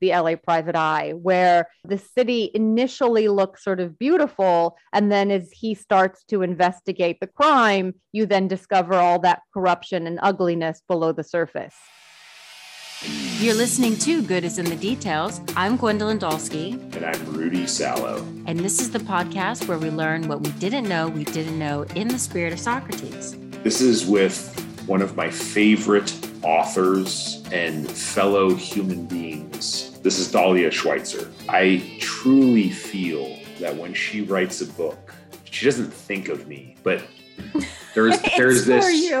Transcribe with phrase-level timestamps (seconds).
[0.00, 4.76] the LA Private Eye, where the city initially looks sort of beautiful.
[4.92, 10.06] And then as he starts to investigate the crime, you then discover all that corruption
[10.06, 11.74] and ugliness below the surface.
[13.38, 15.40] You're listening to God is in the Details.
[15.54, 16.72] I'm Gwendolyn Dolske.
[16.96, 18.26] And I'm Rudy Salo.
[18.46, 21.84] And this is the podcast where we learn what we didn't know we didn't know
[21.94, 23.36] in the spirit of Socrates.
[23.62, 24.52] This is with
[24.88, 26.08] one of my favorite
[26.42, 29.98] authors and fellow human beings.
[30.00, 31.30] This is Dahlia Schweitzer.
[31.48, 37.02] I truly feel that when she writes a book, she doesn't think of me, but
[37.94, 39.12] there's there's this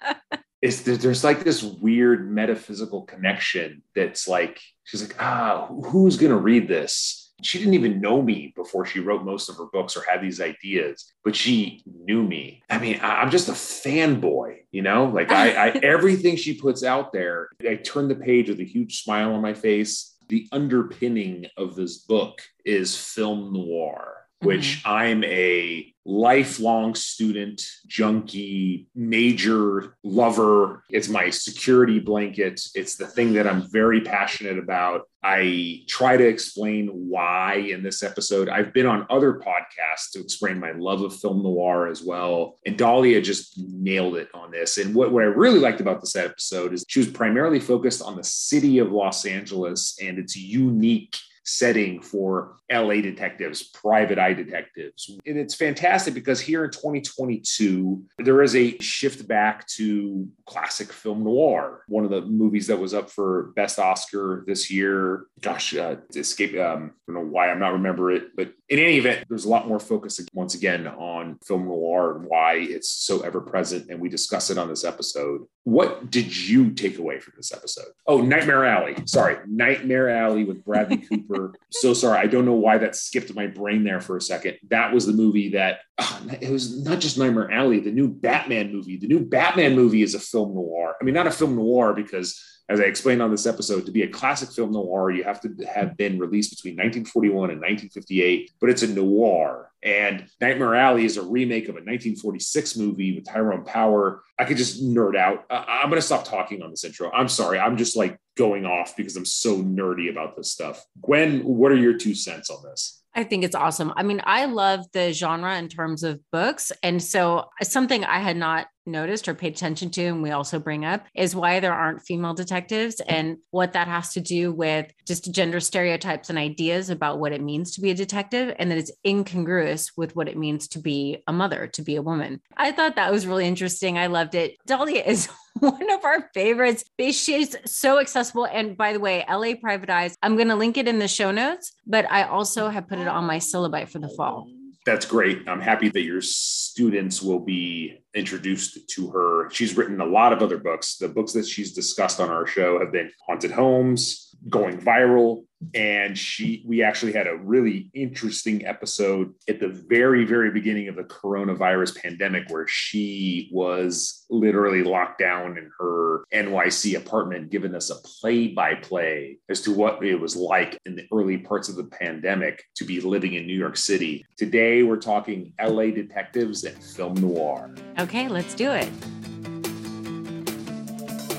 [0.62, 6.66] it's there's like this weird metaphysical connection that's like she's like ah who's gonna read
[6.66, 10.20] this she didn't even know me before she wrote most of her books or had
[10.20, 12.62] these ideas but she knew me.
[12.70, 15.06] I mean i'm just a fanboy you know?
[15.06, 19.02] Like I, I everything she puts out there i turn the page with a huge
[19.02, 20.14] smile on my face.
[20.28, 24.90] The underpinning of this book is film noir which mm-hmm.
[24.90, 30.82] I'm a lifelong student, junkie, major lover.
[30.90, 32.62] It's my security blanket.
[32.74, 35.02] It's the thing that I'm very passionate about.
[35.22, 38.48] I try to explain why in this episode.
[38.48, 42.56] I've been on other podcasts to explain my love of film noir as well.
[42.64, 44.78] And Dahlia just nailed it on this.
[44.78, 48.16] And what, what I really liked about this episode is she was primarily focused on
[48.16, 51.16] the city of Los Angeles and its unique
[51.48, 55.18] setting for LA detectives, private eye detectives.
[55.26, 61.24] And it's fantastic because here in 2022, there is a shift back to classic film
[61.24, 61.84] noir.
[61.88, 66.54] One of the movies that was up for Best Oscar this year, gosh, uh, escape,
[66.58, 69.48] um, I don't know why I'm not remember it, but in any event, there's a
[69.48, 73.90] lot more focus once again on film noir and why it's so ever present.
[73.90, 75.46] And we discuss it on this episode.
[75.68, 77.88] What did you take away from this episode?
[78.06, 78.96] Oh, Nightmare Alley.
[79.04, 81.52] Sorry, Nightmare Alley with Bradley Cooper.
[81.70, 82.16] So sorry.
[82.16, 84.56] I don't know why that skipped my brain there for a second.
[84.70, 88.72] That was the movie that uh, it was not just Nightmare Alley, the new Batman
[88.72, 88.96] movie.
[88.96, 90.94] The new Batman movie is a film noir.
[90.98, 94.02] I mean, not a film noir because as I explained on this episode, to be
[94.02, 98.68] a classic film noir, you have to have been released between 1941 and 1958, but
[98.68, 99.70] it's a noir.
[99.82, 104.22] And Nightmare Alley is a remake of a 1946 movie with Tyrone Power.
[104.38, 105.44] I could just nerd out.
[105.48, 107.10] I'm going to stop talking on this intro.
[107.12, 107.58] I'm sorry.
[107.58, 110.84] I'm just like going off because I'm so nerdy about this stuff.
[111.00, 113.02] Gwen, what are your two cents on this?
[113.14, 113.92] I think it's awesome.
[113.96, 116.70] I mean, I love the genre in terms of books.
[116.82, 120.84] And so something I had not noticed or paid attention to, and we also bring
[120.84, 125.32] up, is why there aren't female detectives and what that has to do with just
[125.32, 128.92] gender stereotypes and ideas about what it means to be a detective, and that it's
[129.06, 132.40] incongruous with what it means to be a mother, to be a woman.
[132.56, 133.98] I thought that was really interesting.
[133.98, 134.56] I loved it.
[134.66, 135.28] Dahlia is
[135.60, 136.84] one of our favorites.
[136.98, 138.46] She's so accessible.
[138.46, 141.30] And by the way, LA Private Eyes, I'm going to link it in the show
[141.30, 144.48] notes, but I also have put it on my syllabite for the fall
[144.86, 145.48] that's great.
[145.48, 149.50] I'm happy that your students will be introduced to her.
[149.50, 150.96] She's written a lot of other books.
[150.96, 155.44] The books that she's discussed on our show have been Haunted Homes, Going Viral,
[155.74, 160.96] and she we actually had a really interesting episode at the very very beginning of
[160.96, 167.90] the coronavirus pandemic where she was literally locked down in her NYC apartment giving us
[167.90, 171.76] a play by play as to what it was like in the early parts of
[171.76, 174.24] the pandemic to be living in New York City.
[174.36, 177.74] Today we're talking LA detectives and film noir.
[177.98, 178.88] Okay, let's do it.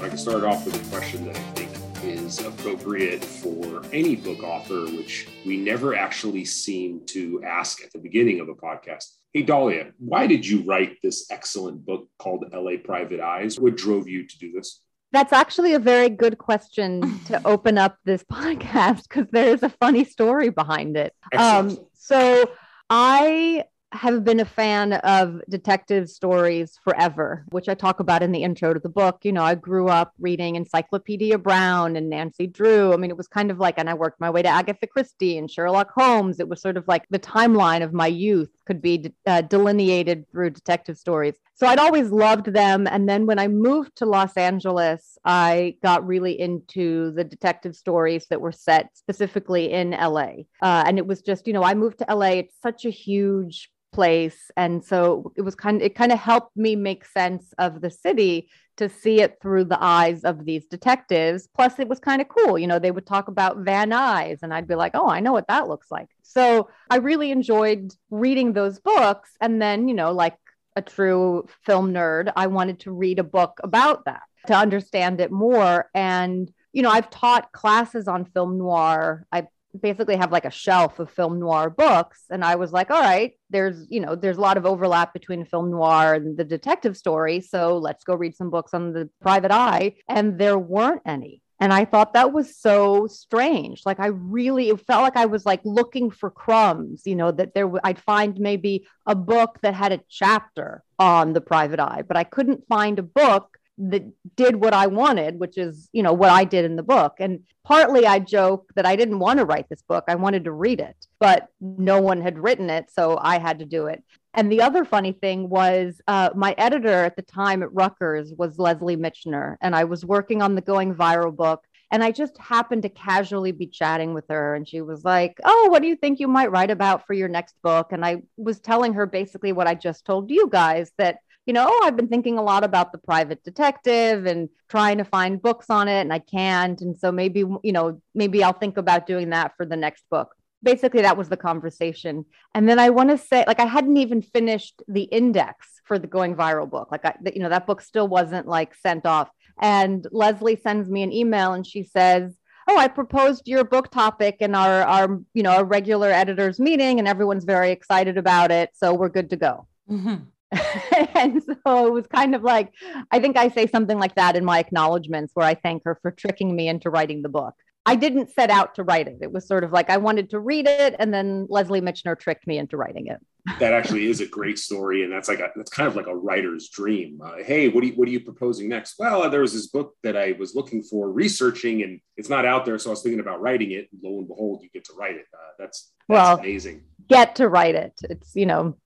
[0.01, 1.68] I can start off with a question that I think
[2.03, 7.99] is appropriate for any book author, which we never actually seem to ask at the
[7.99, 9.05] beginning of a podcast.
[9.33, 13.59] Hey, Dahlia, why did you write this excellent book called LA Private Eyes?
[13.59, 14.81] What drove you to do this?
[15.11, 19.69] That's actually a very good question to open up this podcast because there is a
[19.69, 21.13] funny story behind it.
[21.35, 22.49] Um, so
[22.89, 28.43] I have been a fan of detective stories forever, which I talk about in the
[28.43, 29.19] intro to the book.
[29.23, 32.93] You know, I grew up reading Encyclopedia Brown and Nancy Drew.
[32.93, 35.37] I mean, it was kind of like, and I worked my way to Agatha Christie
[35.37, 36.39] and Sherlock Holmes.
[36.39, 40.51] It was sort of like the timeline of my youth could be uh, delineated through
[40.51, 41.33] detective stories.
[41.55, 42.85] So I'd always loved them.
[42.85, 48.27] And then when I moved to Los Angeles, I got really into the detective stories
[48.29, 50.45] that were set specifically in LA.
[50.61, 52.33] Uh, and it was just, you know, I moved to LA.
[52.41, 56.55] It's such a huge place and so it was kind of it kind of helped
[56.55, 58.47] me make sense of the city
[58.79, 61.47] to see it through the eyes of these detectives.
[61.55, 64.53] Plus it was kind of cool you know they would talk about van nuys and
[64.53, 66.09] i'd be like oh i know what that looks like.
[66.23, 70.37] So i really enjoyed reading those books and then you know like
[70.75, 75.31] a true film nerd i wanted to read a book about that to understand it
[75.31, 75.89] more.
[75.93, 79.25] And you know, I've taught classes on film noir.
[79.31, 79.47] I
[79.79, 83.33] basically have like a shelf of film noir books and i was like all right
[83.49, 87.41] there's you know there's a lot of overlap between film noir and the detective story
[87.41, 91.41] so let's go read some books on the private eye and there weren't any.
[91.61, 93.81] And i thought that was so strange.
[93.85, 97.53] Like i really it felt like i was like looking for crumbs you know that
[97.53, 102.17] there i'd find maybe a book that had a chapter on the private eye but
[102.17, 104.03] i couldn't find a book that
[104.35, 107.15] did what I wanted, which is, you know, what I did in the book.
[107.19, 110.03] And partly I joke that I didn't want to write this book.
[110.07, 112.91] I wanted to read it, but no one had written it.
[112.91, 114.03] So I had to do it.
[114.33, 118.59] And the other funny thing was uh, my editor at the time at Rutgers was
[118.59, 119.55] Leslie Mitchner.
[119.61, 121.63] And I was working on the Going Viral book.
[121.91, 124.53] And I just happened to casually be chatting with her.
[124.53, 127.29] And she was like, Oh, what do you think you might write about for your
[127.29, 127.87] next book?
[127.91, 131.65] And I was telling her basically what I just told you guys that you know,
[131.67, 135.67] oh, I've been thinking a lot about the private detective and trying to find books
[135.69, 136.79] on it, and I can't.
[136.81, 140.35] And so maybe, you know, maybe I'll think about doing that for the next book.
[140.61, 142.25] Basically, that was the conversation.
[142.53, 146.07] And then I want to say, like, I hadn't even finished the index for the
[146.07, 146.91] going viral book.
[146.91, 149.29] Like, I, you know, that book still wasn't like sent off.
[149.59, 152.35] And Leslie sends me an email and she says,
[152.69, 156.99] oh i proposed your book topic in our our you know a regular editors meeting
[156.99, 160.17] and everyone's very excited about it so we're good to go mm-hmm.
[161.15, 162.73] and so it was kind of like,
[163.11, 166.11] I think I say something like that in my acknowledgments where I thank her for
[166.11, 167.53] tricking me into writing the book.
[167.85, 169.17] I didn't set out to write it.
[169.21, 172.45] It was sort of like I wanted to read it, and then Leslie Mitchner tricked
[172.45, 173.19] me into writing it.
[173.59, 176.15] that actually is a great story, and that's like a, that's kind of like a
[176.15, 177.19] writer's dream.
[177.23, 178.95] Uh, hey, what are you what are you proposing next?
[178.99, 182.65] Well, there was this book that I was looking for researching, and it's not out
[182.65, 183.87] there, so I was thinking about writing it.
[184.03, 185.25] Lo and behold, you get to write it.
[185.33, 186.83] Uh, that's, that's well, amazing.
[187.07, 187.93] Get to write it.
[188.03, 188.77] It's you know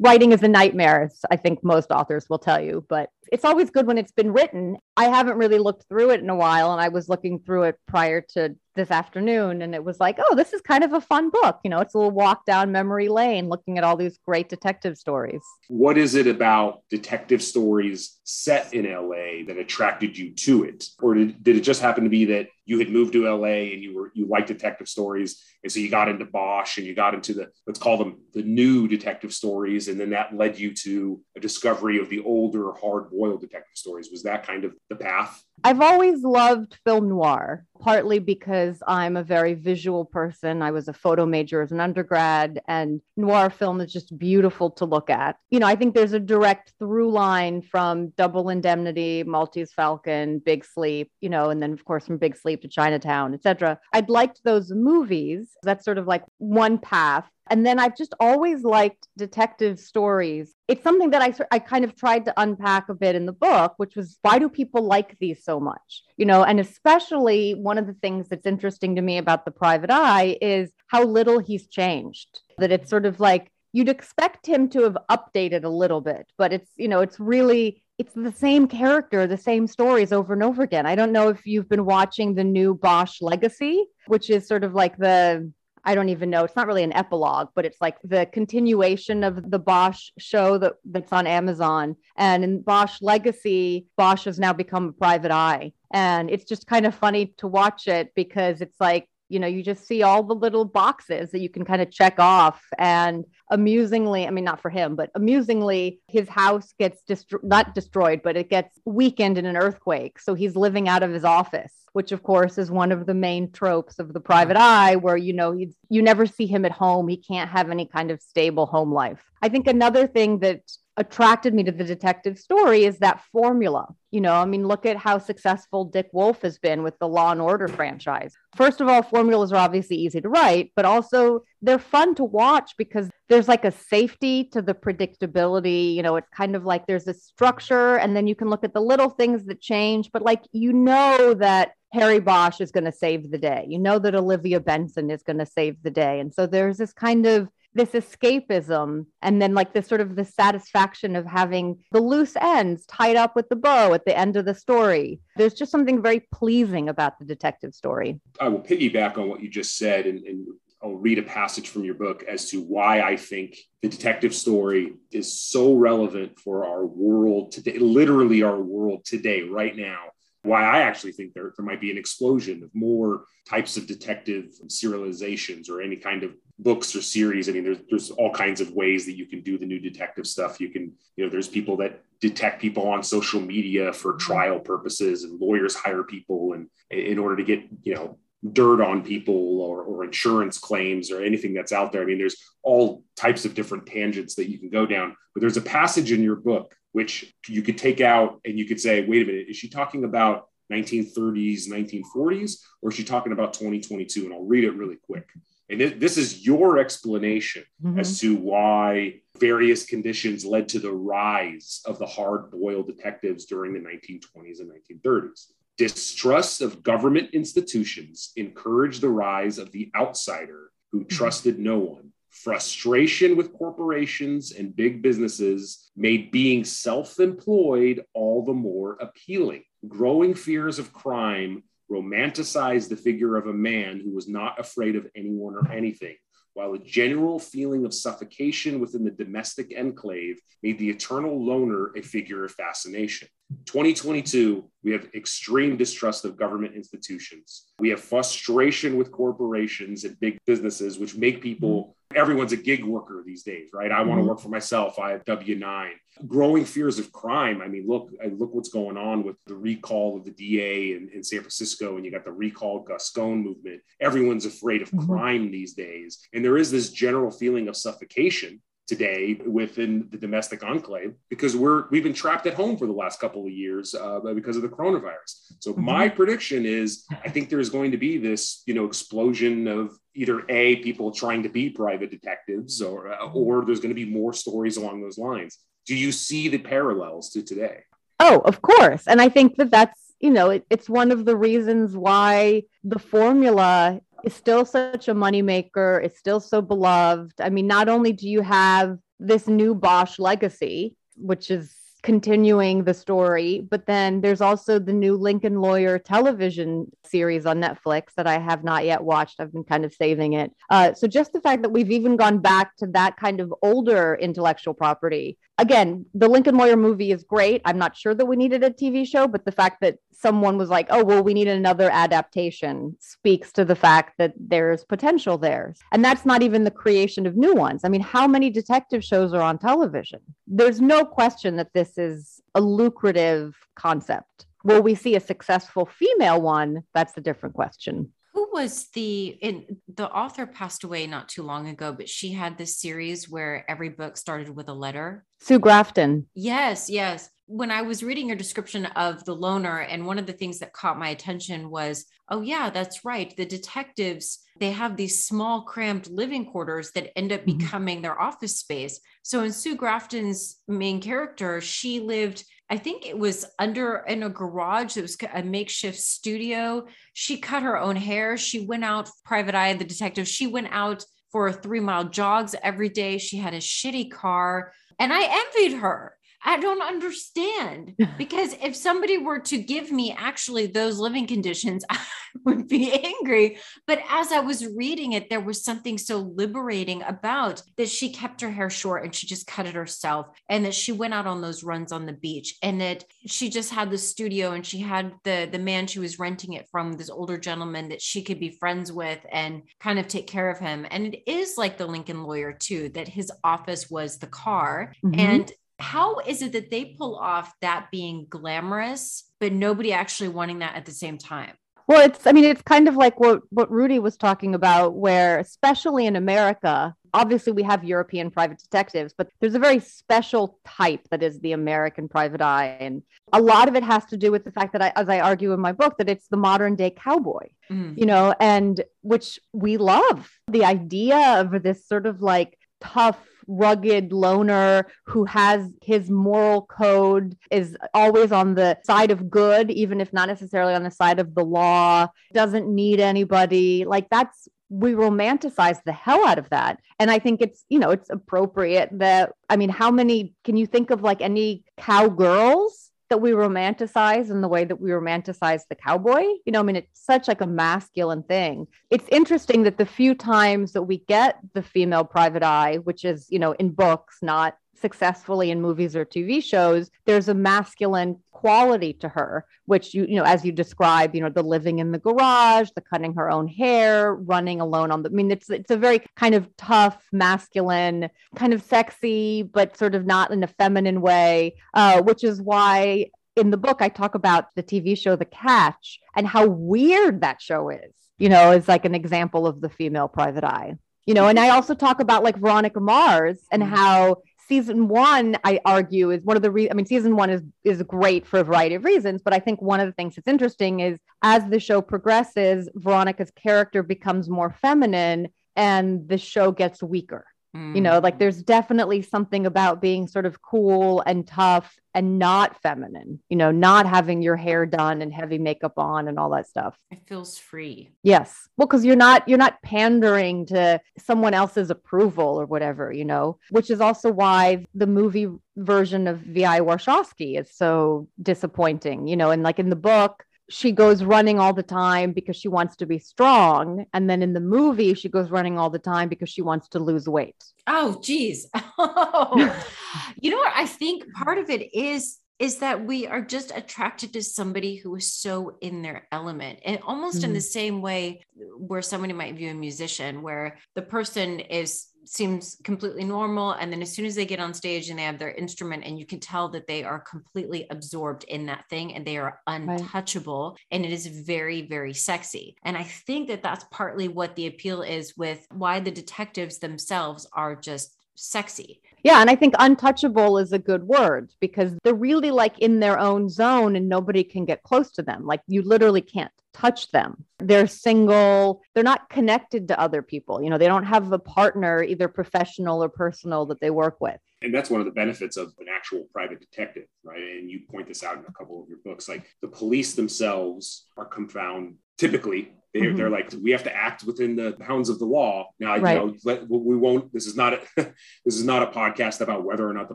[0.00, 1.04] writing is a nightmare.
[1.04, 4.32] as I think most authors will tell you, but it's always good when it's been
[4.32, 4.76] written.
[4.96, 7.78] I haven't really looked through it in a while, and I was looking through it
[7.86, 11.30] prior to this afternoon, and it was like, oh, this is kind of a fun
[11.30, 11.58] book.
[11.64, 14.96] You know, it's a little walk down memory lane looking at all these great detective
[14.96, 15.42] stories.
[15.68, 20.88] What is it about detective stories set in LA that attracted you to it?
[21.00, 23.82] Or did, did it just happen to be that you had moved to LA and
[23.82, 27.14] you were you liked detective stories, and so you got into Bosch and you got
[27.14, 31.20] into the let's call them the new detective stories, and then that led you to
[31.36, 34.10] a discovery of the older hard boiled detective stories.
[34.10, 35.42] Was that kind of the path?
[35.64, 40.62] I've always loved film noir, partly because I'm a very visual person.
[40.62, 44.84] I was a photo major as an undergrad, and noir film is just beautiful to
[44.84, 45.36] look at.
[45.50, 50.64] You know, I think there's a direct through line from Double Indemnity, Maltese Falcon, Big
[50.64, 53.78] Sleep, you know, and then of course from Big Sleep to Chinatown, etc.
[53.92, 55.56] I'd liked those movies.
[55.62, 57.28] That's sort of like one path.
[57.48, 60.54] And then I've just always liked detective stories.
[60.68, 63.74] It's something that I, I kind of tried to unpack a bit in the book,
[63.76, 66.02] which was why do people like these so much?
[66.16, 69.90] You know, and especially one of the things that's interesting to me about the private
[69.90, 72.40] eye is how little he's changed.
[72.58, 76.52] That it's sort of like you'd expect him to have updated a little bit, but
[76.52, 80.62] it's, you know, it's really it's the same character, the same stories over and over
[80.62, 80.86] again.
[80.86, 84.74] I don't know if you've been watching the new Bosch Legacy, which is sort of
[84.74, 85.50] like the
[85.86, 86.42] I don't even know.
[86.42, 90.74] It's not really an epilogue, but it's like the continuation of the Bosch show that,
[90.84, 91.94] that's on Amazon.
[92.16, 95.72] And in Bosch Legacy, Bosch has now become a private eye.
[95.92, 99.62] And it's just kind of funny to watch it because it's like, you know, you
[99.62, 102.62] just see all the little boxes that you can kind of check off.
[102.78, 108.22] And amusingly, I mean, not for him, but amusingly, his house gets destro- not destroyed,
[108.24, 110.18] but it gets weakened in an earthquake.
[110.18, 113.50] So he's living out of his office which of course is one of the main
[113.50, 114.26] tropes of the mm-hmm.
[114.26, 117.70] private eye where you know he's you never see him at home he can't have
[117.70, 120.60] any kind of stable home life i think another thing that
[120.98, 123.86] attracted me to the detective story is that formula.
[124.10, 127.32] You know, I mean, look at how successful Dick Wolf has been with the Law
[127.32, 128.32] and Order franchise.
[128.54, 132.72] First of all, formulas are obviously easy to write, but also they're fun to watch
[132.78, 135.94] because there's like a safety to the predictability.
[135.94, 138.72] You know, it's kind of like there's a structure, and then you can look at
[138.72, 142.92] the little things that change, but like you know that Harry Bosch is going to
[142.92, 143.64] save the day.
[143.68, 146.20] You know that Olivia Benson is going to save the day.
[146.20, 150.24] And so there's this kind of this escapism and then like this sort of the
[150.24, 154.46] satisfaction of having the loose ends tied up with the bow at the end of
[154.46, 159.28] the story there's just something very pleasing about the detective story i will piggyback on
[159.28, 160.46] what you just said and, and
[160.82, 164.92] I'll read a passage from your book as to why I think the detective story
[165.10, 170.10] is so relevant for our world today, literally our world today, right now
[170.46, 174.54] why I actually think there, there might be an explosion of more types of detective
[174.66, 177.48] serializations or any kind of books or series.
[177.48, 180.26] I mean, there's there's all kinds of ways that you can do the new detective
[180.26, 180.60] stuff.
[180.60, 184.18] You can, you know, there's people that detect people on social media for mm-hmm.
[184.18, 188.18] trial purposes and lawyers hire people and in order to get you know
[188.52, 192.36] dirt on people or, or insurance claims or anything that's out there i mean there's
[192.62, 196.22] all types of different tangents that you can go down but there's a passage in
[196.22, 199.56] your book which you could take out and you could say wait a minute is
[199.56, 204.74] she talking about 1930s 1940s or is she talking about 2022 and i'll read it
[204.74, 205.28] really quick
[205.68, 207.98] and this is your explanation mm-hmm.
[207.98, 213.72] as to why various conditions led to the rise of the hard boiled detectives during
[213.72, 215.46] the 1920s and 1930s.
[215.76, 221.08] Distrust of government institutions encouraged the rise of the outsider who mm-hmm.
[221.08, 222.12] trusted no one.
[222.42, 229.64] Frustration with corporations and big businesses made being self employed all the more appealing.
[229.88, 235.06] Growing fears of crime romanticized the figure of a man who was not afraid of
[235.16, 236.16] anyone or anything,
[236.54, 242.02] while a general feeling of suffocation within the domestic enclave made the eternal loner a
[242.02, 243.28] figure of fascination.
[243.66, 247.66] 2022, we have extreme distrust of government institutions.
[247.78, 253.22] We have frustration with corporations and big businesses, which make people everyone's a gig worker
[253.24, 253.90] these days, right?
[253.90, 254.28] I want to mm-hmm.
[254.28, 254.98] work for myself.
[254.98, 255.90] I have W 9.
[256.26, 257.60] Growing fears of crime.
[257.60, 261.22] I mean, look, look what's going on with the recall of the DA in, in
[261.22, 263.82] San Francisco, and you got the recall Gascon movement.
[264.00, 265.06] Everyone's afraid of mm-hmm.
[265.06, 266.18] crime these days.
[266.32, 271.88] And there is this general feeling of suffocation today within the domestic enclave because we're
[271.90, 274.68] we've been trapped at home for the last couple of years uh, because of the
[274.68, 275.54] coronavirus.
[275.60, 275.84] So mm-hmm.
[275.84, 280.44] my prediction is I think there's going to be this you know explosion of either
[280.48, 284.32] a people trying to be private detectives or uh, or there's going to be more
[284.32, 285.58] stories along those lines.
[285.86, 287.80] Do you see the parallels to today?
[288.18, 291.36] Oh, of course, and I think that that's you know it, it's one of the
[291.36, 296.02] reasons why the formula is still such a moneymaker.
[296.04, 297.40] It's still so beloved.
[297.40, 301.74] I mean, not only do you have this new Bosch legacy, which is
[302.06, 303.66] continuing the story.
[303.68, 308.62] But then there's also the new Lincoln Lawyer television series on Netflix that I have
[308.62, 309.40] not yet watched.
[309.40, 310.52] I've been kind of saving it.
[310.70, 314.16] Uh, so just the fact that we've even gone back to that kind of older
[314.20, 315.36] intellectual property.
[315.58, 317.62] Again, the Lincoln Lawyer movie is great.
[317.64, 320.68] I'm not sure that we needed a TV show, but the fact that someone was
[320.68, 325.74] like, oh, well, we need another adaptation speaks to the fact that there's potential there.
[325.92, 327.82] And that's not even the creation of new ones.
[327.84, 330.20] I mean, how many detective shows are on television?
[330.46, 334.46] There's no question that this is a lucrative concept.
[334.62, 336.82] Will we see a successful female one?
[336.92, 338.12] That's a different question
[338.56, 339.54] was the in
[339.94, 343.90] the author passed away not too long ago but she had this series where every
[343.90, 348.86] book started with a letter sue grafton yes yes when I was reading your description
[348.86, 352.70] of the loner, and one of the things that caught my attention was, oh, yeah,
[352.70, 353.34] that's right.
[353.36, 357.58] The detectives, they have these small, cramped living quarters that end up mm-hmm.
[357.58, 359.00] becoming their office space.
[359.22, 364.28] So in Sue Grafton's main character, she lived, I think it was under in a
[364.28, 364.96] garage.
[364.96, 366.86] It was a makeshift studio.
[367.12, 368.36] She cut her own hair.
[368.36, 372.88] She went out, private eye, the detective, she went out for three mile jogs every
[372.88, 373.18] day.
[373.18, 374.72] She had a shitty car.
[374.98, 380.66] And I envied her I don't understand because if somebody were to give me actually
[380.66, 381.98] those living conditions, I
[382.44, 383.58] would be angry.
[383.86, 388.40] But as I was reading it, there was something so liberating about that she kept
[388.40, 391.40] her hair short and she just cut it herself, and that she went out on
[391.40, 395.12] those runs on the beach, and that she just had the studio and she had
[395.24, 398.50] the the man she was renting it from, this older gentleman that she could be
[398.50, 400.86] friends with and kind of take care of him.
[400.90, 404.92] And it is like the Lincoln lawyer too, that his office was the car.
[405.04, 405.20] Mm-hmm.
[405.20, 410.60] And how is it that they pull off that being glamorous, but nobody actually wanting
[410.60, 411.52] that at the same time?
[411.88, 415.38] Well, it's, I mean, it's kind of like what, what Rudy was talking about, where
[415.38, 421.06] especially in America, obviously we have European private detectives, but there's a very special type
[421.10, 422.76] that is the American private eye.
[422.80, 423.02] And
[423.32, 425.52] a lot of it has to do with the fact that, I, as I argue
[425.52, 427.96] in my book, that it's the modern day cowboy, mm.
[427.96, 434.12] you know, and which we love the idea of this sort of like tough, rugged
[434.12, 440.12] loner who has his moral code is always on the side of good even if
[440.12, 443.84] not necessarily on the side of the law doesn't need anybody.
[443.84, 446.80] Like that's we romanticize the hell out of that.
[446.98, 450.66] And i think it's you know it's appropriate that i mean how many can you
[450.66, 455.74] think of like any cowgirls that we romanticize in the way that we romanticize the
[455.74, 456.22] cowboy.
[456.44, 458.66] You know, I mean, it's such like a masculine thing.
[458.90, 463.26] It's interesting that the few times that we get the female private eye, which is,
[463.30, 468.92] you know, in books, not successfully in movies or TV shows, there's a masculine quality
[468.92, 471.98] to her, which you, you know, as you describe, you know, the living in the
[471.98, 475.76] garage, the cutting her own hair, running alone on the, I mean, it's, it's a
[475.76, 481.00] very kind of tough, masculine, kind of sexy, but sort of not in a feminine
[481.00, 483.06] way, uh, which is why
[483.36, 487.40] in the book I talk about the TV show The Catch and how weird that
[487.40, 491.28] show is, you know, is like an example of the female private eye you know
[491.28, 493.74] and i also talk about like veronica mars and mm-hmm.
[493.74, 494.16] how
[494.48, 497.82] season one i argue is one of the re- i mean season one is is
[497.82, 500.80] great for a variety of reasons but i think one of the things that's interesting
[500.80, 507.24] is as the show progresses veronica's character becomes more feminine and the show gets weaker
[507.54, 508.18] you know, like mm.
[508.18, 513.50] there's definitely something about being sort of cool and tough and not feminine, you know,
[513.50, 516.76] not having your hair done and heavy makeup on and all that stuff.
[516.90, 517.92] It feels free.
[518.02, 518.48] Yes.
[518.58, 523.38] Well, because you're not you're not pandering to someone else's approval or whatever, you know,
[523.50, 526.60] which is also why the movie version of V.I.
[526.60, 531.52] Warshawski is so disappointing, you know, and like in the book, she goes running all
[531.52, 533.86] the time because she wants to be strong.
[533.92, 536.78] And then in the movie, she goes running all the time because she wants to
[536.78, 537.42] lose weight.
[537.66, 538.48] Oh, geez.
[538.78, 539.64] Oh.
[540.20, 540.52] you know what?
[540.54, 544.94] I think part of it is is that we are just attracted to somebody who
[544.94, 547.26] is so in their element and almost mm-hmm.
[547.26, 548.20] in the same way
[548.58, 553.82] where somebody might view a musician where the person is seems completely normal and then
[553.82, 556.20] as soon as they get on stage and they have their instrument and you can
[556.20, 560.60] tell that they are completely absorbed in that thing and they are untouchable right.
[560.70, 564.82] and it is very very sexy and i think that that's partly what the appeal
[564.82, 570.52] is with why the detectives themselves are just sexy yeah, and I think untouchable is
[570.52, 574.64] a good word because they're really like in their own zone and nobody can get
[574.64, 575.24] close to them.
[575.24, 577.24] Like you literally can't touch them.
[577.38, 580.42] They're single, they're not connected to other people.
[580.42, 584.18] You know, they don't have a partner, either professional or personal, that they work with.
[584.42, 587.22] And that's one of the benefits of an actual private detective, right?
[587.22, 589.08] And you point this out in a couple of your books.
[589.08, 592.96] Like the police themselves are confound typically they're, mm-hmm.
[592.98, 595.94] they're like we have to act within the bounds of the law now right.
[595.94, 597.60] you know let, we won't this is not a
[598.24, 599.94] this is not a podcast about whether or not the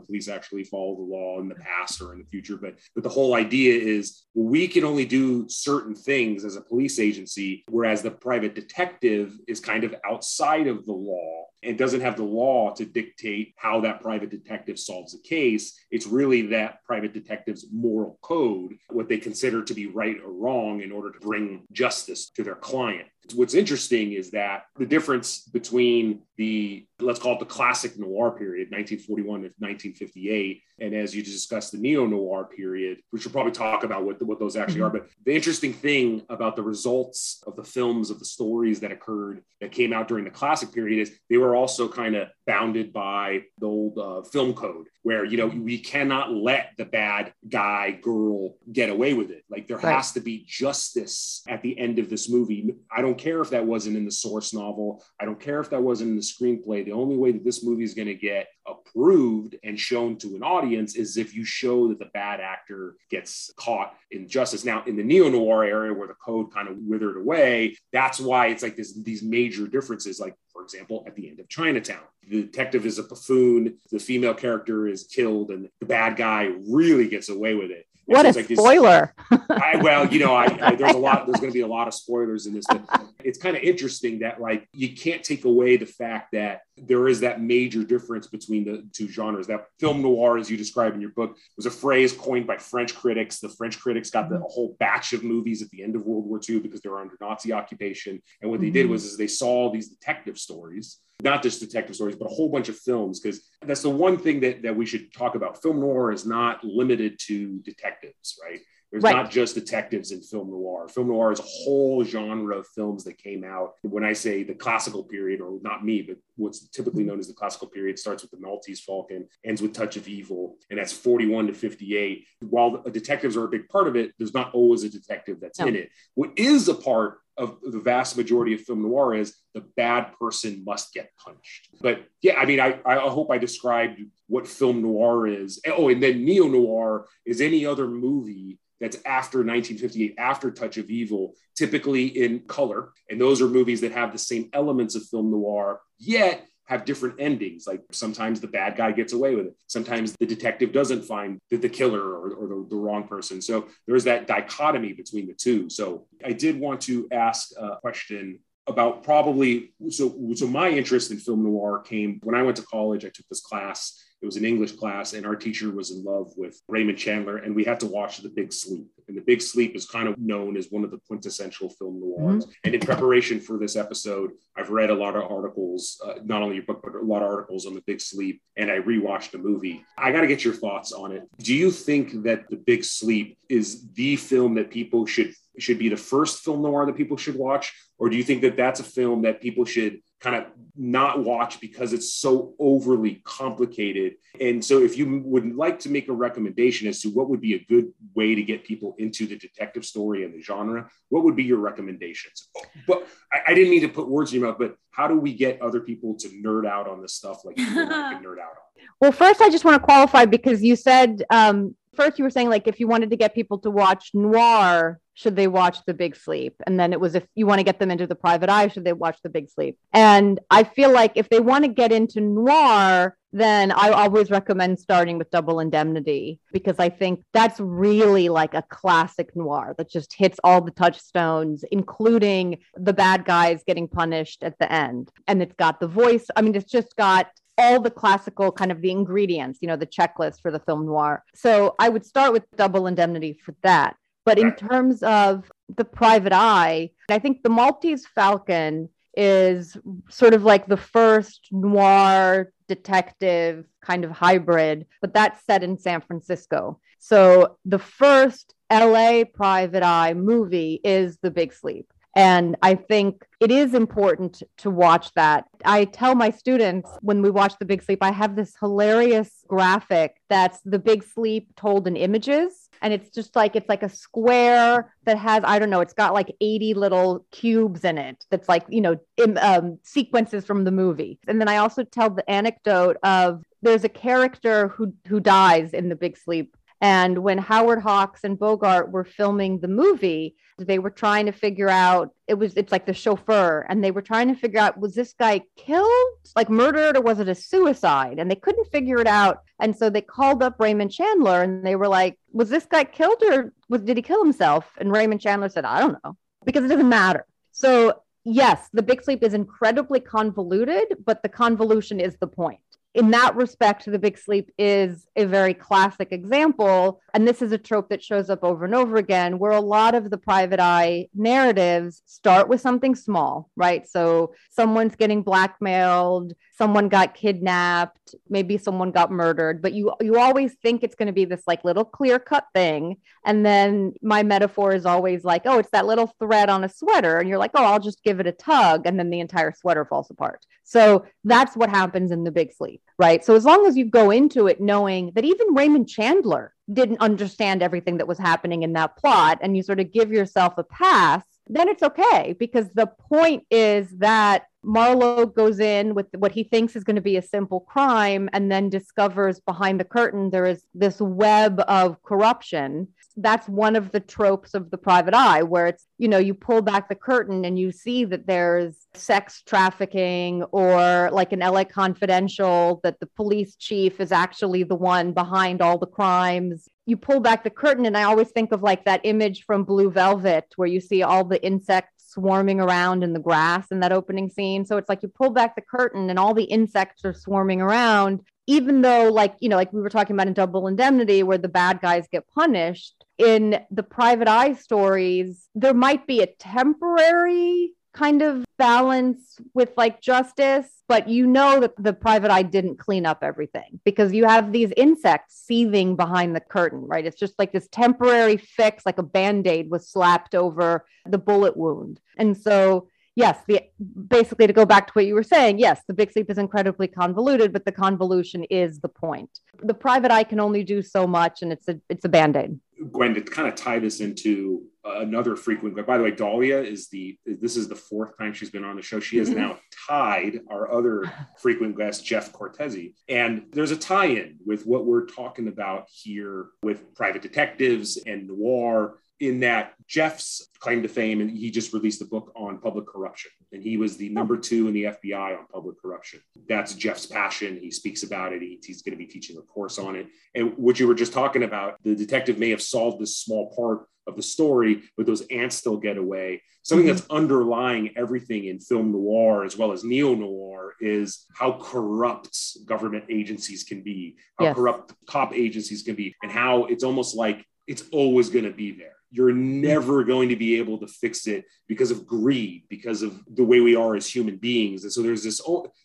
[0.00, 3.10] police actually follow the law in the past or in the future but but the
[3.10, 8.10] whole idea is we can only do certain things as a police agency whereas the
[8.10, 12.84] private detective is kind of outside of the law and doesn't have the law to
[12.84, 15.78] dictate how that private detective solves a case.
[15.90, 20.82] It's really that private detective's moral code, what they consider to be right or wrong
[20.82, 23.08] in order to bring justice to their client client.
[23.34, 28.70] What's interesting is that the difference between the, let's call it the classic noir period,
[28.70, 33.84] 1941 to 1958, and as you discussed, the neo noir period, we should probably talk
[33.84, 34.84] about what, what those actually mm-hmm.
[34.84, 34.90] are.
[34.90, 39.42] But the interesting thing about the results of the films, of the stories that occurred
[39.60, 43.42] that came out during the classic period is they were also kind of bounded by
[43.58, 48.56] the old uh, film code where you know we cannot let the bad guy girl
[48.72, 49.94] get away with it like there right.
[49.94, 53.64] has to be justice at the end of this movie i don't care if that
[53.64, 56.92] wasn't in the source novel i don't care if that wasn't in the screenplay the
[56.92, 60.94] only way that this movie is going to get approved and shown to an audience
[60.94, 65.02] is if you show that the bad actor gets caught in justice now in the
[65.02, 69.22] neo-noir area where the code kind of withered away that's why it's like this, these
[69.22, 72.02] major differences like for example, at the end of Chinatown.
[72.28, 77.08] The detective is a buffoon, the female character is killed, and the bad guy really
[77.08, 77.86] gets away with it.
[78.06, 79.14] What a like spoiler!
[79.30, 81.26] This, I, well, you know, I, I, there's a lot.
[81.26, 84.20] There's going to be a lot of spoilers in this, but it's kind of interesting
[84.20, 88.64] that like you can't take away the fact that there is that major difference between
[88.64, 89.46] the two genres.
[89.46, 92.94] That film noir, as you describe in your book, was a phrase coined by French
[92.94, 93.38] critics.
[93.38, 96.40] The French critics got the whole batch of movies at the end of World War
[96.48, 98.92] II because they were under Nazi occupation, and what they did mm-hmm.
[98.92, 102.68] was is they saw these detective stories not just detective stories, but a whole bunch
[102.68, 105.62] of films, because that's the one thing that, that we should talk about.
[105.62, 108.60] Film noir is not limited to detectives, right?
[108.92, 109.16] There's right.
[109.16, 110.86] not just detectives in film noir.
[110.86, 113.72] Film noir is a whole genre of films that came out.
[113.80, 117.32] When I say the classical period, or not me, but what's typically known as the
[117.32, 121.46] classical period, starts with the Maltese Falcon, ends with Touch of Evil, and that's 41
[121.46, 122.26] to 58.
[122.40, 125.68] While detectives are a big part of it, there's not always a detective that's no.
[125.68, 125.90] in it.
[126.14, 130.62] What is a part of the vast majority of film noir is the bad person
[130.66, 131.70] must get punched.
[131.80, 135.60] But yeah, I mean, I, I hope I described what film noir is.
[135.66, 140.90] Oh, and then neo noir is any other movie that's after 1958, after Touch of
[140.90, 142.92] Evil, typically in color.
[143.08, 147.14] And those are movies that have the same elements of film noir, yet have different
[147.20, 147.64] endings.
[147.64, 149.56] Like sometimes the bad guy gets away with it.
[149.68, 153.40] Sometimes the detective doesn't find the, the killer or, or the, the, wrong person.
[153.40, 155.70] So there's that dichotomy between the two.
[155.70, 161.18] So I did want to ask a question about probably so so my interest in
[161.18, 163.04] film noir came when I went to college.
[163.04, 166.32] I took this class it was an English class, and our teacher was in love
[166.36, 168.86] with Raymond Chandler, and we had to watch The Big Sleep.
[169.12, 172.46] And The Big Sleep is kind of known as one of the quintessential film noirs.
[172.46, 172.50] Mm-hmm.
[172.64, 176.56] And in preparation for this episode, I've read a lot of articles, uh, not only
[176.56, 179.38] your book, but a lot of articles on The Big Sleep, and I rewatched the
[179.38, 179.84] movie.
[179.98, 181.24] I got to get your thoughts on it.
[181.38, 185.90] Do you think that The Big Sleep is the film that people should should be
[185.90, 188.84] the first film noir that people should watch, or do you think that that's a
[188.84, 190.46] film that people should kind of
[190.76, 194.14] not watch because it's so overly complicated.
[194.40, 197.54] And so, if you would like to make a recommendation as to what would be
[197.54, 201.36] a good way to get people into the detective story and the genre, what would
[201.36, 202.48] be your recommendations?
[202.86, 205.34] But I, I didn't mean to put words in your mouth, but how do we
[205.34, 207.88] get other people to nerd out on this stuff like you can
[208.22, 208.86] nerd out on?
[209.00, 212.48] Well, first, I just want to qualify because you said um, first you were saying
[212.48, 216.16] like if you wanted to get people to watch noir should they watch the big
[216.16, 216.54] sleep?
[216.66, 218.84] And then it was if you want to get them into the private eye should
[218.84, 219.78] they watch the big sleep?
[219.92, 224.78] And i feel like if they want to get into noir then i always recommend
[224.78, 230.12] starting with double indemnity because i think that's really like a classic noir that just
[230.12, 235.10] hits all the touchstones including the bad guys getting punished at the end.
[235.26, 238.80] And it's got the voice i mean it's just got all the classical kind of
[238.80, 241.22] the ingredients, you know, the checklist for the film noir.
[241.34, 243.96] So I would start with double indemnity for that.
[244.24, 249.76] But in terms of the private eye, I think the Maltese Falcon is
[250.08, 256.00] sort of like the first noir detective kind of hybrid, but that's set in San
[256.00, 256.80] Francisco.
[256.98, 261.91] So the first LA private eye movie is The Big Sleep.
[262.14, 265.46] And I think it is important to watch that.
[265.64, 270.16] I tell my students when we watch The Big Sleep, I have this hilarious graphic
[270.28, 272.68] that's The Big Sleep told in images.
[272.82, 276.14] And it's just like, it's like a square that has, I don't know, it's got
[276.14, 280.72] like 80 little cubes in it that's like, you know, in, um, sequences from the
[280.72, 281.18] movie.
[281.28, 285.88] And then I also tell the anecdote of there's a character who, who dies in
[285.88, 290.90] The Big Sleep and when Howard Hawks and Bogart were filming the movie, they were
[290.90, 294.34] trying to figure out it was it's like the chauffeur, and they were trying to
[294.34, 298.18] figure out was this guy killed, like murdered, or was it a suicide?
[298.18, 299.42] And they couldn't figure it out.
[299.60, 303.22] And so they called up Raymond Chandler and they were like, Was this guy killed
[303.22, 304.68] or was did he kill himself?
[304.78, 307.26] And Raymond Chandler said, I don't know, because it doesn't matter.
[307.52, 312.58] So yes, the big sleep is incredibly convoluted, but the convolution is the point
[312.94, 317.00] in that respect, The Big Sleep is a very classic example.
[317.14, 319.94] And this is a trope that shows up over and over again, where a lot
[319.94, 323.88] of the private eye narratives start with something small, right?
[323.88, 330.54] So someone's getting blackmailed, someone got kidnapped, maybe someone got murdered, but you you always
[330.62, 332.98] think it's going to be this like little clear cut thing.
[333.24, 337.18] And then my metaphor is always like, oh, it's that little thread on a sweater.
[337.18, 338.86] And you're like, oh, I'll just give it a tug.
[338.86, 340.46] And then the entire sweater falls apart.
[340.62, 343.24] So that's what happens in the big sleep, right?
[343.24, 347.60] So as long as you go into it knowing that even Raymond Chandler didn't understand
[347.60, 351.24] everything that was happening in that plot, and you sort of give yourself a pass,
[351.48, 356.76] then it's okay because the point is that Marlowe goes in with what he thinks
[356.76, 360.64] is going to be a simple crime and then discovers behind the curtain there is
[360.74, 362.88] this web of corruption.
[363.16, 366.62] That's one of the tropes of the private eye where it's you know you pull
[366.62, 372.80] back the curtain and you see that there's sex trafficking or like an LA confidential
[372.82, 376.68] that the police chief is actually the one behind all the crimes.
[376.86, 379.90] You pull back the curtain and i always think of like that image from blue
[379.90, 384.28] velvet where you see all the insects swarming around in the grass in that opening
[384.28, 384.64] scene.
[384.64, 388.20] So it's like you pull back the curtain and all the insects are swarming around
[388.48, 391.48] even though like you know like we were talking about in double indemnity where the
[391.48, 398.22] bad guys get punished in the private eye stories, there might be a temporary kind
[398.22, 403.18] of balance with like justice, but you know that the private eye didn't clean up
[403.22, 407.04] everything because you have these insects seething behind the curtain, right?
[407.04, 411.56] It's just like this temporary fix, like a band aid was slapped over the bullet
[411.56, 412.00] wound.
[412.16, 413.62] And so yes, the
[414.08, 416.88] basically to go back to what you were saying, yes, the big sleep is incredibly
[416.88, 419.30] convoluted, but the convolution is the point.
[419.62, 422.58] The private eye can only do so much, and it's a it's a band aid.
[422.90, 425.86] Gwen, to kind of tie this into another frequent.
[425.86, 428.82] By the way, Dahlia is the this is the fourth time she's been on the
[428.82, 428.98] show.
[428.98, 429.38] She has mm-hmm.
[429.38, 435.06] now tied our other frequent guest, Jeff Cortese, and there's a tie-in with what we're
[435.06, 441.30] talking about here with private detectives and noir in that Jeff's claim to fame, and
[441.30, 444.74] he just released a book on public corruption, and he was the number two in
[444.74, 446.18] the FBI on public corruption.
[446.48, 447.56] That's Jeff's passion.
[447.56, 448.42] He speaks about it.
[448.42, 450.08] He, he's going to be teaching a course on it.
[450.34, 453.86] And what you were just talking about, the detective may have solved this small part,
[454.08, 456.42] of the story, but those ants still get away.
[456.64, 456.96] Something mm-hmm.
[456.96, 463.04] that's underlying everything in film noir as well as neo noir is how corrupt government
[463.08, 464.56] agencies can be, how yes.
[464.56, 468.72] corrupt cop agencies can be, and how it's almost like it's always going to be
[468.72, 473.22] there you're never going to be able to fix it because of greed because of
[473.34, 474.82] the way we are as human beings.
[474.82, 475.40] And so there's this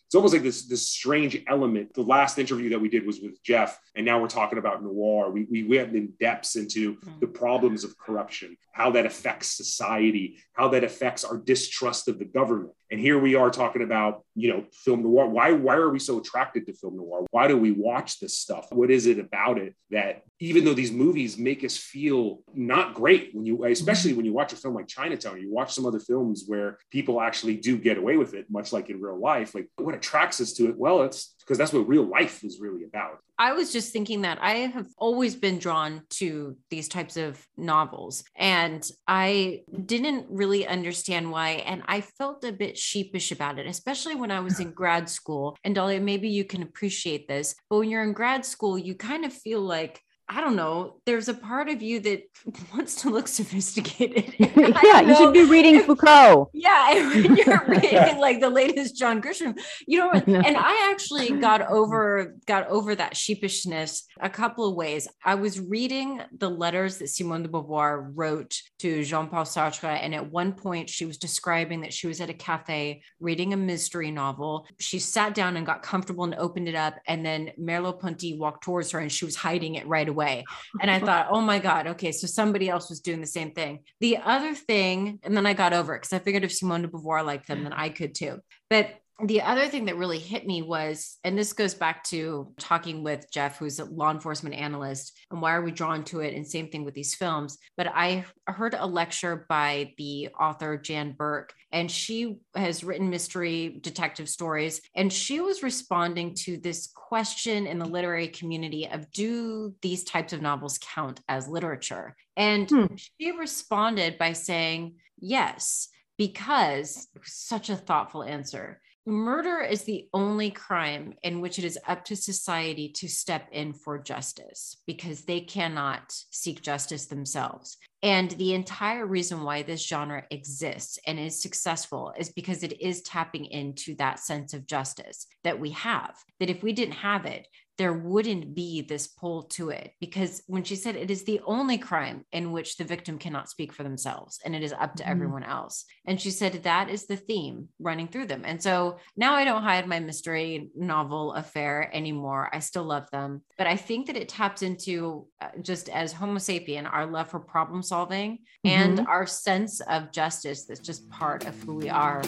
[0.08, 1.92] it's almost like this this strange element.
[1.92, 5.30] The last interview that we did was with jeff and now we're talking about noir.
[5.30, 7.20] We, we went in depths into mm.
[7.20, 12.24] the problems of corruption how that affects society how that affects our distrust of the
[12.24, 12.72] government.
[12.90, 15.26] And here we are talking about you know film noir.
[15.26, 17.26] Why why are we so attracted to film noir?
[17.30, 18.68] Why do we watch this stuff?
[18.72, 23.30] What is it about it that even though these movies make us feel not great
[23.34, 26.44] when you especially when you watch a film like chinatown you watch some other films
[26.46, 29.94] where people actually do get away with it much like in real life like what
[29.98, 33.52] attracts us to it well it's because that's what real life is really about I
[33.52, 38.84] was just thinking that I have always been drawn to these types of novels and
[39.06, 41.50] I didn't really understand why.
[41.50, 45.56] And I felt a bit sheepish about it, especially when I was in grad school.
[45.62, 49.24] And Dahlia, maybe you can appreciate this, but when you're in grad school, you kind
[49.24, 52.22] of feel like I don't know, there's a part of you that
[52.74, 54.34] wants to look sophisticated.
[54.38, 56.50] yeah, you should be reading Foucault.
[56.52, 60.26] Yeah, when you're reading like the latest John Grisham, you know, what?
[60.28, 65.08] and I actually got over got over that sheepishness a couple of ways.
[65.24, 70.30] I was reading the letters that Simone de Beauvoir wrote to Jean-Paul Sartre, and at
[70.30, 74.66] one point she was describing that she was at a cafe reading a mystery novel.
[74.78, 78.90] She sat down and got comfortable and opened it up, and then Merleau-Ponty walked towards
[78.90, 80.44] her, and she was hiding it right away away.
[80.80, 83.80] And I thought, oh my God, okay, so somebody else was doing the same thing.
[84.00, 86.88] The other thing, and then I got over it because I figured if Simone de
[86.88, 87.62] Beauvoir liked them, mm.
[87.64, 88.38] then I could too.
[88.70, 88.90] But
[89.24, 93.26] the other thing that really hit me was, and this goes back to talking with
[93.32, 96.34] Jeff, who's a law enforcement analyst, and why are we drawn to it?
[96.34, 97.58] And same thing with these films.
[97.76, 103.80] But I heard a lecture by the author Jan Burke, and she has written mystery
[103.80, 104.80] detective stories.
[104.94, 110.32] And she was responding to this question in the literary community of do these types
[110.32, 112.14] of novels count as literature?
[112.36, 112.86] And hmm.
[113.18, 121.14] she responded by saying, yes because such a thoughtful answer Murder is the only crime
[121.22, 126.12] in which it is up to society to step in for justice because they cannot
[126.30, 127.78] seek justice themselves.
[128.02, 133.00] And the entire reason why this genre exists and is successful is because it is
[133.00, 136.14] tapping into that sense of justice that we have.
[136.38, 140.64] That if we didn't have it, there wouldn't be this pull to it because when
[140.64, 144.40] she said it is the only crime in which the victim cannot speak for themselves
[144.44, 145.86] and it is up to mm everyone else.
[146.04, 148.42] And she said that is the theme running through them.
[148.44, 152.50] And so now i don't hide my mystery novel affair anymore.
[152.52, 153.42] I still love them.
[153.56, 157.40] But i think that it taps into uh, just as homo sapien our love for
[157.40, 158.68] problem solving mm-hmm.
[158.68, 162.22] and our sense of justice that's just part of who we are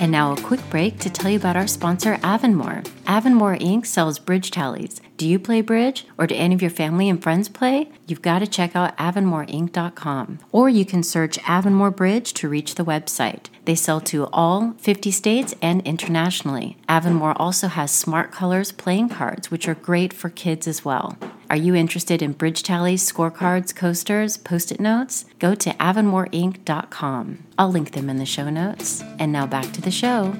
[0.00, 2.82] and now a quick break to tell you about our sponsor, Avonmore.
[3.06, 3.86] Avonmore Inc.
[3.86, 5.00] sells bridge tallies.
[5.16, 7.88] Do you play bridge or do any of your family and friends play?
[8.06, 10.38] You've got to check out avonmoreinc.com.
[10.52, 13.46] Or you can search Avonmore Bridge to reach the website.
[13.64, 16.76] They sell to all 50 states and internationally.
[16.88, 21.16] Avonmore also has Smart Colors playing cards, which are great for kids as well.
[21.48, 25.26] Are you interested in bridge tallies, scorecards, coasters, post it notes?
[25.38, 27.44] Go to avonmoreinc.com.
[27.56, 29.04] I'll link them in the show notes.
[29.20, 30.34] And now back to the show.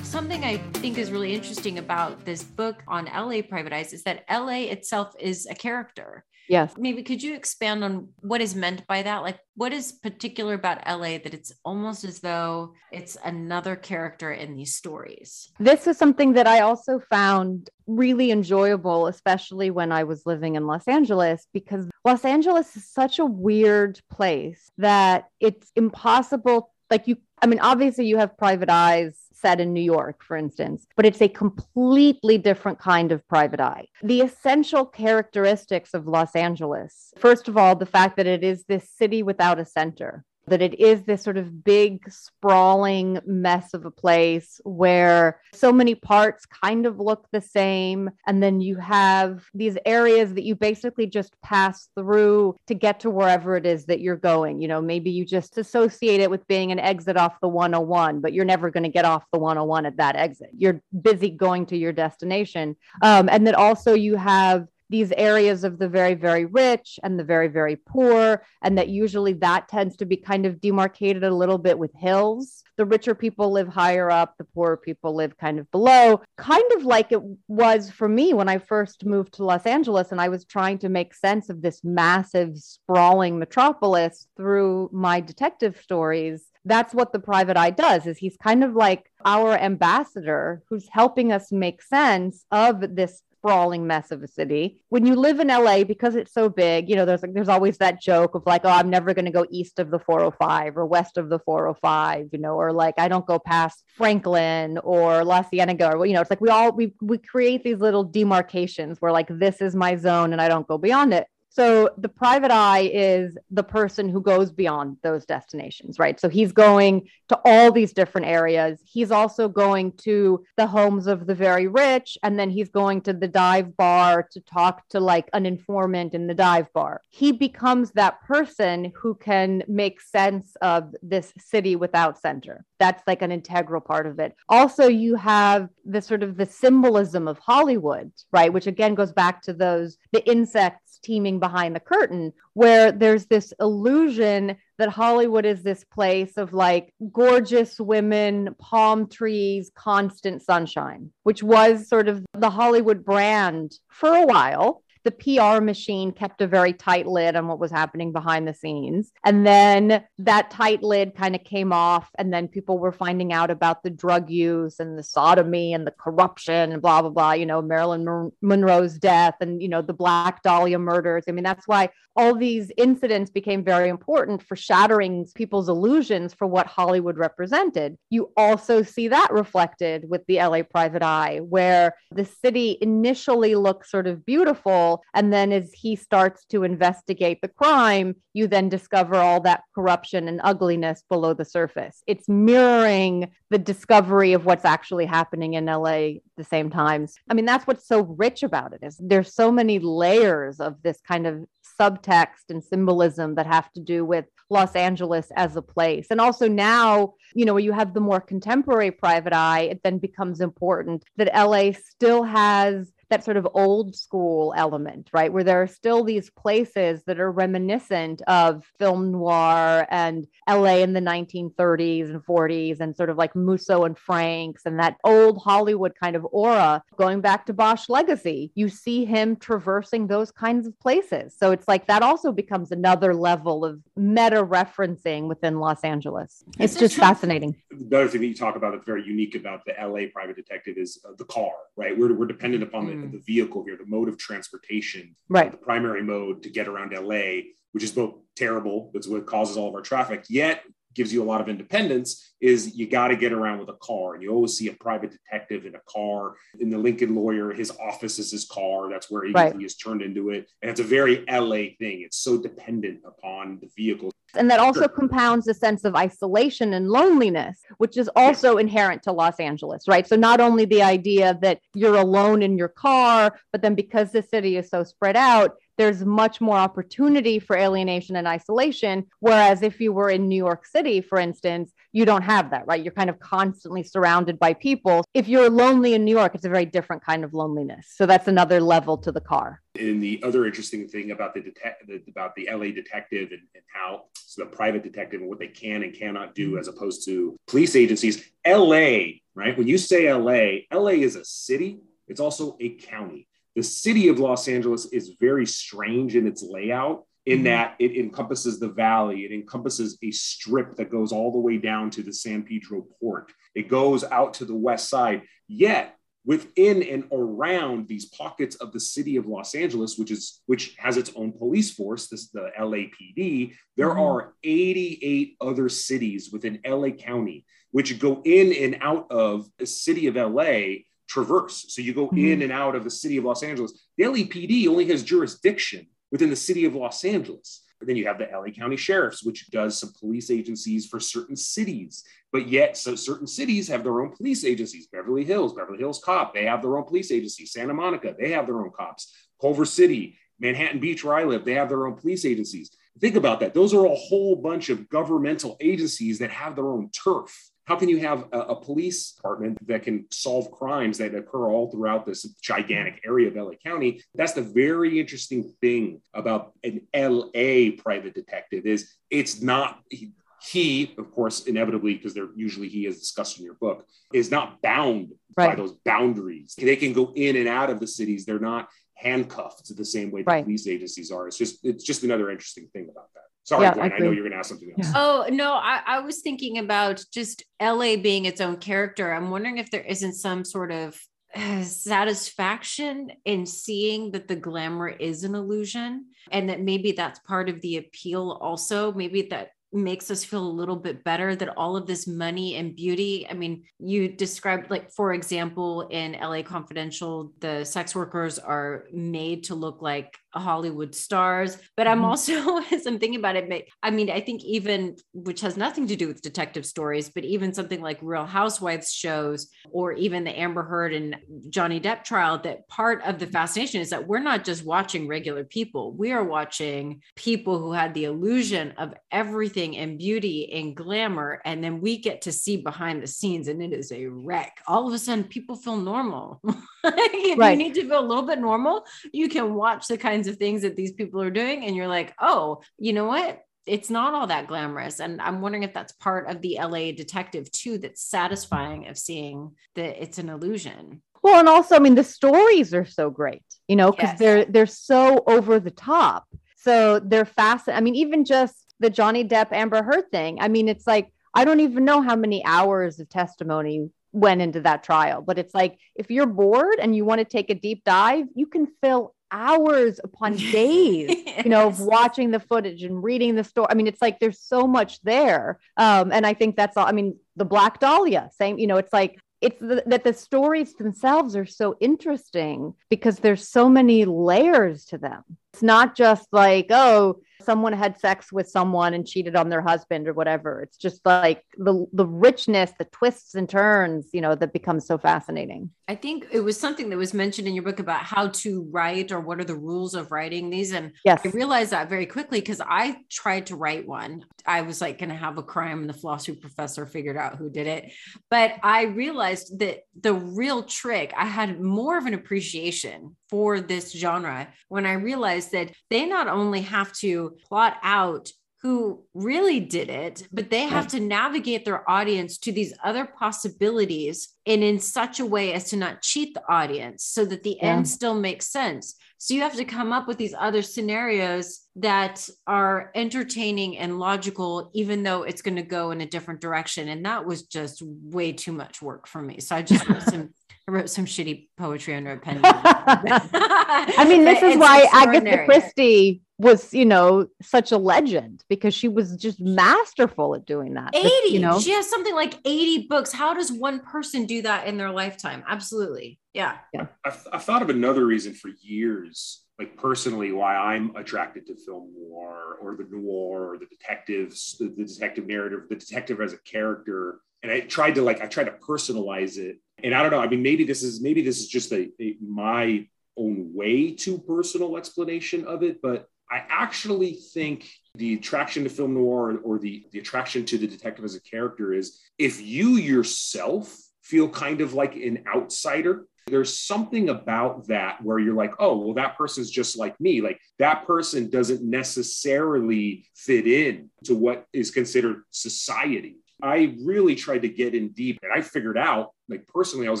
[0.02, 4.24] Something I think is really interesting about this book on LA Private Eyes is that
[4.28, 6.24] LA itself is a character.
[6.50, 6.74] Yes.
[6.76, 9.22] Maybe could you expand on what is meant by that?
[9.22, 14.56] Like, what is particular about LA that it's almost as though it's another character in
[14.56, 15.52] these stories?
[15.60, 20.66] This is something that I also found really enjoyable, especially when I was living in
[20.66, 26.72] Los Angeles, because Los Angeles is such a weird place that it's impossible.
[26.90, 30.86] Like, you, I mean, obviously, you have private eyes set in New York, for instance,
[30.96, 33.86] but it's a completely different kind of private eye.
[34.02, 38.90] The essential characteristics of Los Angeles, first of all, the fact that it is this
[38.90, 43.90] city without a center that it is this sort of big, sprawling mess of a
[43.90, 48.10] place where so many parts kind of look the same.
[48.26, 53.10] And then you have these areas that you basically just pass through to get to
[53.10, 54.60] wherever it is that you're going.
[54.60, 58.32] You know, maybe you just associate it with being an exit off the 101, but
[58.32, 60.50] you're never going to get off the 101 at that exit.
[60.56, 62.76] You're busy going to your destination.
[63.02, 67.24] Um, and then also you have these areas of the very, very rich and the
[67.24, 71.58] very, very poor, and that usually that tends to be kind of demarcated a little
[71.58, 72.62] bit with hills.
[72.76, 76.84] The richer people live higher up, the poorer people live kind of below, kind of
[76.84, 80.44] like it was for me when I first moved to Los Angeles and I was
[80.44, 87.12] trying to make sense of this massive, sprawling metropolis through my detective stories that's what
[87.12, 91.80] the private eye does is he's kind of like our ambassador who's helping us make
[91.80, 94.82] sense of this sprawling mess of a city.
[94.90, 97.78] When you live in LA, because it's so big, you know, there's like there's always
[97.78, 100.84] that joke of like, oh, I'm never going to go east of the 405 or
[100.84, 105.42] west of the 405, you know, or like I don't go past Franklin or La
[105.42, 109.12] Cienega, or you know, it's like we all we we create these little demarcations where
[109.12, 111.26] like this is my zone and I don't go beyond it.
[111.52, 116.18] So the private eye is the person who goes beyond those destinations, right?
[116.20, 118.80] So he's going to all these different areas.
[118.84, 123.12] He's also going to the homes of the very rich, and then he's going to
[123.12, 127.00] the dive bar to talk to like an informant in the dive bar.
[127.10, 132.64] He becomes that person who can make sense of this city without center.
[132.78, 134.36] That's like an integral part of it.
[134.48, 138.52] Also, you have the sort of the symbolism of Hollywood, right?
[138.52, 141.00] Which again goes back to those the insects
[141.40, 147.80] behind the curtain, where there's this illusion that Hollywood is this place of like gorgeous
[147.80, 154.82] women, palm trees, constant sunshine, which was sort of the Hollywood brand for a while
[155.04, 159.12] the PR machine kept a very tight lid on what was happening behind the scenes.
[159.24, 162.10] And then that tight lid kind of came off.
[162.18, 165.94] And then people were finding out about the drug use and the sodomy and the
[165.98, 170.42] corruption and blah, blah, blah, you know, Marilyn Monroe's death and, you know, the Black
[170.42, 171.24] Dahlia murders.
[171.28, 176.46] I mean, that's why all these incidents became very important for shattering people's illusions for
[176.46, 177.96] what Hollywood represented.
[178.10, 183.90] You also see that reflected with the LA Private Eye, where the city initially looks
[183.90, 189.16] sort of beautiful and then as he starts to investigate the crime, you then discover
[189.16, 192.02] all that corruption and ugliness below the surface.
[192.06, 197.14] It's mirroring the discovery of what's actually happening in LA at the same times.
[197.28, 201.00] I mean, that's what's so rich about it is there's so many layers of this
[201.06, 201.44] kind of
[201.80, 206.08] subtext and symbolism that have to do with Los Angeles as a place.
[206.10, 210.40] And also now, you know, you have the more contemporary private eye, it then becomes
[210.40, 215.32] important that LA still has that sort of old school element, right?
[215.32, 220.92] Where there are still these places that are reminiscent of film noir and LA in
[220.92, 225.92] the 1930s and 40s and sort of like Musso and Franks and that old Hollywood
[226.00, 228.52] kind of aura going back to Bosch Legacy.
[228.54, 231.34] You see him traversing those kinds of places.
[231.36, 236.44] So it's like that also becomes another level of meta referencing within Los Angeles.
[236.58, 237.56] It's just fascinating.
[237.70, 240.76] The other thing that you talk about that's very unique about the LA private detective
[240.78, 241.96] is uh, the car, right?
[241.96, 243.12] We're, we're dependent upon mm.
[243.12, 245.50] the the vehicle here, the mode of transportation, right?
[245.50, 249.68] The primary mode to get around LA, which is both terrible, that's what causes all
[249.68, 250.62] of our traffic, yet
[250.94, 254.14] gives you a lot of independence is you got to get around with a car
[254.14, 257.70] and you always see a private detective in a car in the lincoln lawyer his
[257.80, 259.60] office is his car that's where he, right.
[259.62, 263.68] is turned into it and it's a very la thing it's so dependent upon the
[263.76, 269.02] vehicle and that also compounds the sense of isolation and loneliness, which is also inherent
[269.04, 270.06] to Los Angeles, right?
[270.06, 274.22] So, not only the idea that you're alone in your car, but then because the
[274.22, 279.06] city is so spread out, there's much more opportunity for alienation and isolation.
[279.20, 282.82] Whereas if you were in New York City, for instance, you don't have that, right?
[282.84, 285.02] You're kind of constantly surrounded by people.
[285.14, 287.94] If you're lonely in New York, it's a very different kind of loneliness.
[287.96, 289.62] So that's another level to the car.
[289.78, 294.02] And the other interesting thing about the, detective, about the LA detective and, and how
[294.14, 297.74] so the private detective and what they can and cannot do as opposed to police
[297.74, 299.56] agencies, LA, right?
[299.56, 301.78] When you say LA, LA is a city.
[302.06, 307.04] It's also a county the city of Los Angeles is very strange in its layout
[307.26, 307.44] in mm-hmm.
[307.44, 311.90] that it encompasses the valley, it encompasses a strip that goes all the way down
[311.90, 313.32] to the San Pedro port.
[313.54, 315.22] It goes out to the west side.
[315.48, 320.74] Yet within and around these pockets of the city of Los Angeles, which is which
[320.78, 324.00] has its own police force, this the LAPD, there mm-hmm.
[324.00, 330.06] are 88 other cities within LA County which go in and out of the city
[330.06, 331.66] of LA traverse.
[331.68, 332.18] So you go mm-hmm.
[332.32, 333.72] in and out of the city of Los Angeles.
[333.98, 337.64] The LAPD only has jurisdiction within the city of Los Angeles.
[337.78, 341.34] But then you have the LA County Sheriffs, which does some police agencies for certain
[341.34, 342.04] cities.
[342.30, 344.86] But yet, so certain cities have their own police agencies.
[344.86, 347.46] Beverly Hills, Beverly Hills Cop, they have their own police agency.
[347.46, 349.12] Santa Monica, they have their own cops.
[349.40, 352.70] Culver City, Manhattan Beach, where I live, they have their own police agencies.
[353.00, 353.54] Think about that.
[353.54, 357.88] Those are a whole bunch of governmental agencies that have their own turf how can
[357.88, 362.24] you have a, a, police department that can solve crimes that occur all throughout this
[362.42, 364.02] gigantic area of LA County?
[364.14, 370.12] That's the very interesting thing about an LA private detective is it's not he,
[370.42, 374.60] he of course inevitably because they're usually he is discussed in your book is not
[374.62, 375.50] bound right.
[375.50, 379.74] by those boundaries they can go in and out of the cities they're not handcuffed
[379.76, 380.44] the same way right.
[380.44, 383.92] police agencies are it's just it's just another interesting thing about that Sorry, yeah, Gwen,
[383.92, 384.88] I, I, know you're going to ask something else.
[384.88, 384.92] Yeah.
[384.94, 389.12] Oh, no, I, I was thinking about just LA being its own character.
[389.12, 391.00] I'm wondering if there isn't some sort of
[391.34, 397.48] uh, satisfaction in seeing that the glamour is an illusion and that maybe that's part
[397.48, 401.76] of the appeal also maybe that makes us feel a little bit better that all
[401.76, 407.32] of this money and beauty i mean you described like for example in la confidential
[407.38, 411.58] the sex workers are made to look like Hollywood stars.
[411.76, 412.04] But I'm mm-hmm.
[412.06, 415.96] also, as I'm thinking about it, I mean, I think even, which has nothing to
[415.96, 420.62] do with detective stories, but even something like Real Housewives shows, or even the Amber
[420.62, 421.16] Heard and
[421.48, 425.44] Johnny Depp trial, that part of the fascination is that we're not just watching regular
[425.44, 431.40] people, we are watching people who had the illusion of everything and beauty and glamour.
[431.44, 434.60] And then we get to see behind the scenes, and it is a wreck.
[434.66, 436.40] All of a sudden, people feel normal.
[436.84, 437.52] if right.
[437.52, 440.36] you need to feel a little bit normal, you can watch the kind kinds of
[440.36, 443.42] things that these people are doing and you're like oh you know what?
[443.66, 445.00] It's not all that glamorous.
[445.00, 449.52] And i'm wondering if that's part of the la detective too that's satisfying of seeing
[449.76, 451.02] that it's an illusion.
[451.22, 454.18] Well and also i mean the stories are so great you know because yes.
[454.18, 456.26] they're they're so over the top.
[456.56, 460.68] So they're fast i mean even just the johnny depp amber heard thing i mean
[460.68, 465.22] it's like i don't even know how many hours of testimony went into that trial
[465.22, 468.46] but it's like if you're bored and you want to take a deep dive you
[468.46, 471.44] can fill hours upon days, yes.
[471.44, 473.66] you know, of watching the footage and reading the story.
[473.70, 475.58] I mean, it's like there's so much there.
[475.76, 476.86] Um, and I think that's all.
[476.86, 480.74] I mean, the Black Dahlia, same, you know, it's like it's the, that the stories
[480.74, 485.24] themselves are so interesting because there's so many layers to them.
[485.52, 490.06] It's not just like, oh, someone had sex with someone and cheated on their husband
[490.08, 490.62] or whatever.
[490.62, 494.98] It's just like the the richness, the twists and turns, you know, that becomes so
[494.98, 495.70] fascinating.
[495.88, 499.10] I think it was something that was mentioned in your book about how to write
[499.10, 500.72] or what are the rules of writing these.
[500.72, 501.20] And yes.
[501.24, 504.24] I realized that very quickly because I tried to write one.
[504.46, 507.50] I was like going to have a crime and the philosophy professor figured out who
[507.50, 507.92] did it.
[508.30, 513.92] But I realized that the real trick, I had more of an appreciation for this
[513.92, 518.30] genre when I realized that they not only have to plot out
[518.62, 524.34] who really did it, but they have to navigate their audience to these other possibilities
[524.44, 527.76] and in such a way as to not cheat the audience so that the yeah.
[527.76, 528.96] end still makes sense.
[529.16, 534.70] So you have to come up with these other scenarios that are entertaining and logical,
[534.74, 536.88] even though it's going to go in a different direction.
[536.88, 539.40] And that was just way too much work for me.
[539.40, 540.34] So I just wrote some
[540.70, 542.40] wrote some shitty poetry under a pen.
[542.44, 548.88] I mean, this is why Agatha Christie was, you know, such a legend because she
[548.88, 550.96] was just masterful at doing that.
[550.96, 553.12] 80, you know, she has something like 80 books.
[553.12, 555.44] How does one person do that in their lifetime?
[555.46, 556.18] Absolutely.
[556.32, 556.56] Yeah.
[556.72, 556.86] yeah.
[557.04, 561.92] I've, I've thought of another reason for years, like personally, why I'm attracted to film
[561.94, 566.38] noir or the noir or the detectives, the, the detective narrative, the detective as a
[566.38, 567.20] character.
[567.42, 570.20] And I tried to like, I tried to personalize it and I don't know.
[570.20, 574.18] I mean, maybe this is maybe this is just a, a my own way to
[574.18, 579.84] personal explanation of it, but I actually think the attraction to film noir or the,
[579.90, 584.72] the attraction to the detective as a character is if you yourself feel kind of
[584.74, 589.76] like an outsider, there's something about that where you're like, oh, well, that person's just
[589.76, 590.20] like me.
[590.20, 596.16] Like that person doesn't necessarily fit in to what is considered society.
[596.42, 600.00] I really tried to get in deep and I figured out, like personally, I was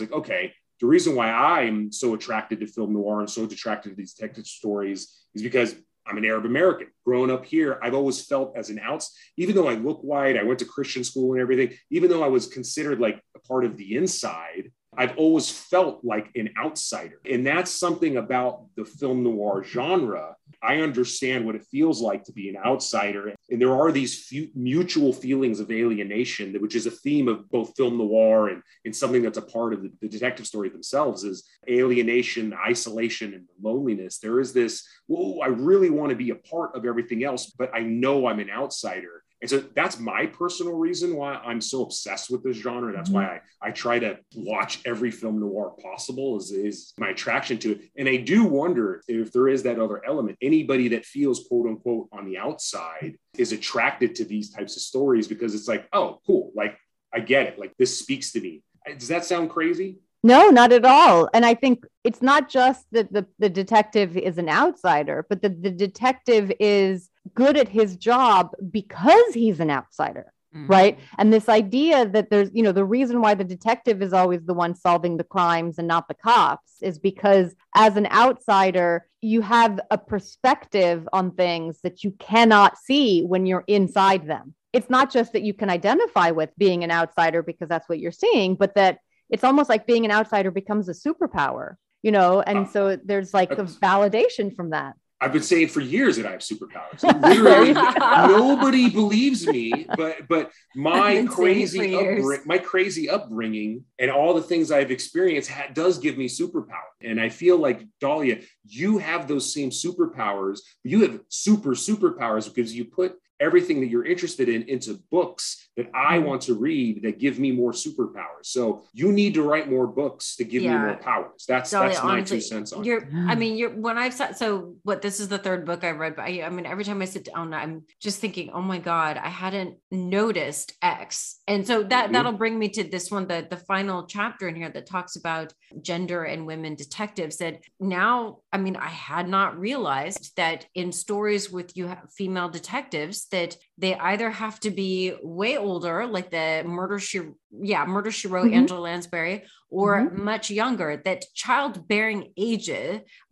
[0.00, 3.94] like, okay, the reason why I'm so attracted to film noir and so attracted to
[3.94, 5.76] these detective stories is because
[6.06, 6.88] I'm an Arab American.
[7.04, 10.42] Growing up here, I've always felt as an outs, even though I look white, I
[10.42, 13.76] went to Christian school and everything, even though I was considered like a part of
[13.76, 17.20] the inside, I've always felt like an outsider.
[17.30, 20.36] And that's something about the film noir genre.
[20.62, 23.34] I understand what it feels like to be an outsider.
[23.50, 27.76] And there are these few mutual feelings of alienation, which is a theme of both
[27.76, 31.48] film noir and, and something that's a part of the, the detective story themselves is
[31.68, 34.18] alienation, isolation, and loneliness.
[34.18, 37.70] There is this, whoa, I really want to be a part of everything else, but
[37.74, 39.19] I know I'm an outsider.
[39.40, 42.92] And so that's my personal reason why I'm so obsessed with this genre.
[42.92, 43.18] That's mm-hmm.
[43.18, 47.72] why I, I try to watch every film noir possible is, is my attraction to
[47.72, 47.80] it.
[47.96, 50.36] And I do wonder if there is that other element.
[50.42, 55.26] Anybody that feels quote unquote on the outside is attracted to these types of stories
[55.26, 56.52] because it's like, oh, cool.
[56.54, 56.76] Like
[57.12, 57.58] I get it.
[57.58, 58.62] Like this speaks to me.
[58.86, 59.98] Does that sound crazy?
[60.22, 61.30] No, not at all.
[61.32, 65.62] And I think it's not just that the, the detective is an outsider, but that
[65.62, 70.32] the detective is good at his job because he's an outsider.
[70.54, 70.66] Mm-hmm.
[70.66, 70.98] Right.
[71.16, 74.54] And this idea that there's, you know, the reason why the detective is always the
[74.54, 79.78] one solving the crimes and not the cops is because as an outsider, you have
[79.92, 84.54] a perspective on things that you cannot see when you're inside them.
[84.72, 88.10] It's not just that you can identify with being an outsider because that's what you're
[88.10, 88.98] seeing, but that
[89.28, 92.40] it's almost like being an outsider becomes a superpower, you know?
[92.40, 94.94] And so there's like a validation from that.
[95.20, 97.02] I've been saying for years that I have superpowers.
[97.22, 104.42] Literally, nobody believes me, but but my crazy upbring- my crazy upbringing and all the
[104.42, 106.90] things I've experienced ha- does give me superpower.
[107.02, 110.60] And I feel like Dahlia, you have those same superpowers.
[110.84, 115.90] You have super superpowers because you put everything that you're interested in into books that
[115.94, 116.26] I mm-hmm.
[116.26, 118.44] want to read that give me more superpowers.
[118.44, 120.78] So you need to write more books to give yeah.
[120.78, 121.44] me more powers.
[121.46, 123.08] That's Dolly, that's honestly, my two cents on you're, it.
[123.28, 126.16] I mean, you're when I've said so what this is the third book I've read,
[126.16, 129.16] but I, I mean, every time I sit down, I'm just thinking, oh my God,
[129.16, 131.40] I hadn't noticed X.
[131.46, 132.12] And so that mm-hmm.
[132.12, 135.52] that'll bring me to this one, the the final chapter in here that talks about
[135.80, 141.50] gender and women detectives that now, I mean, I had not realized that in stories
[141.50, 146.98] with you female detectives that they either have to be way older, like the murder
[146.98, 147.20] she
[147.50, 148.54] yeah, murder she wrote mm-hmm.
[148.54, 150.24] Angela Lansbury, or mm-hmm.
[150.24, 152.68] much younger, that childbearing age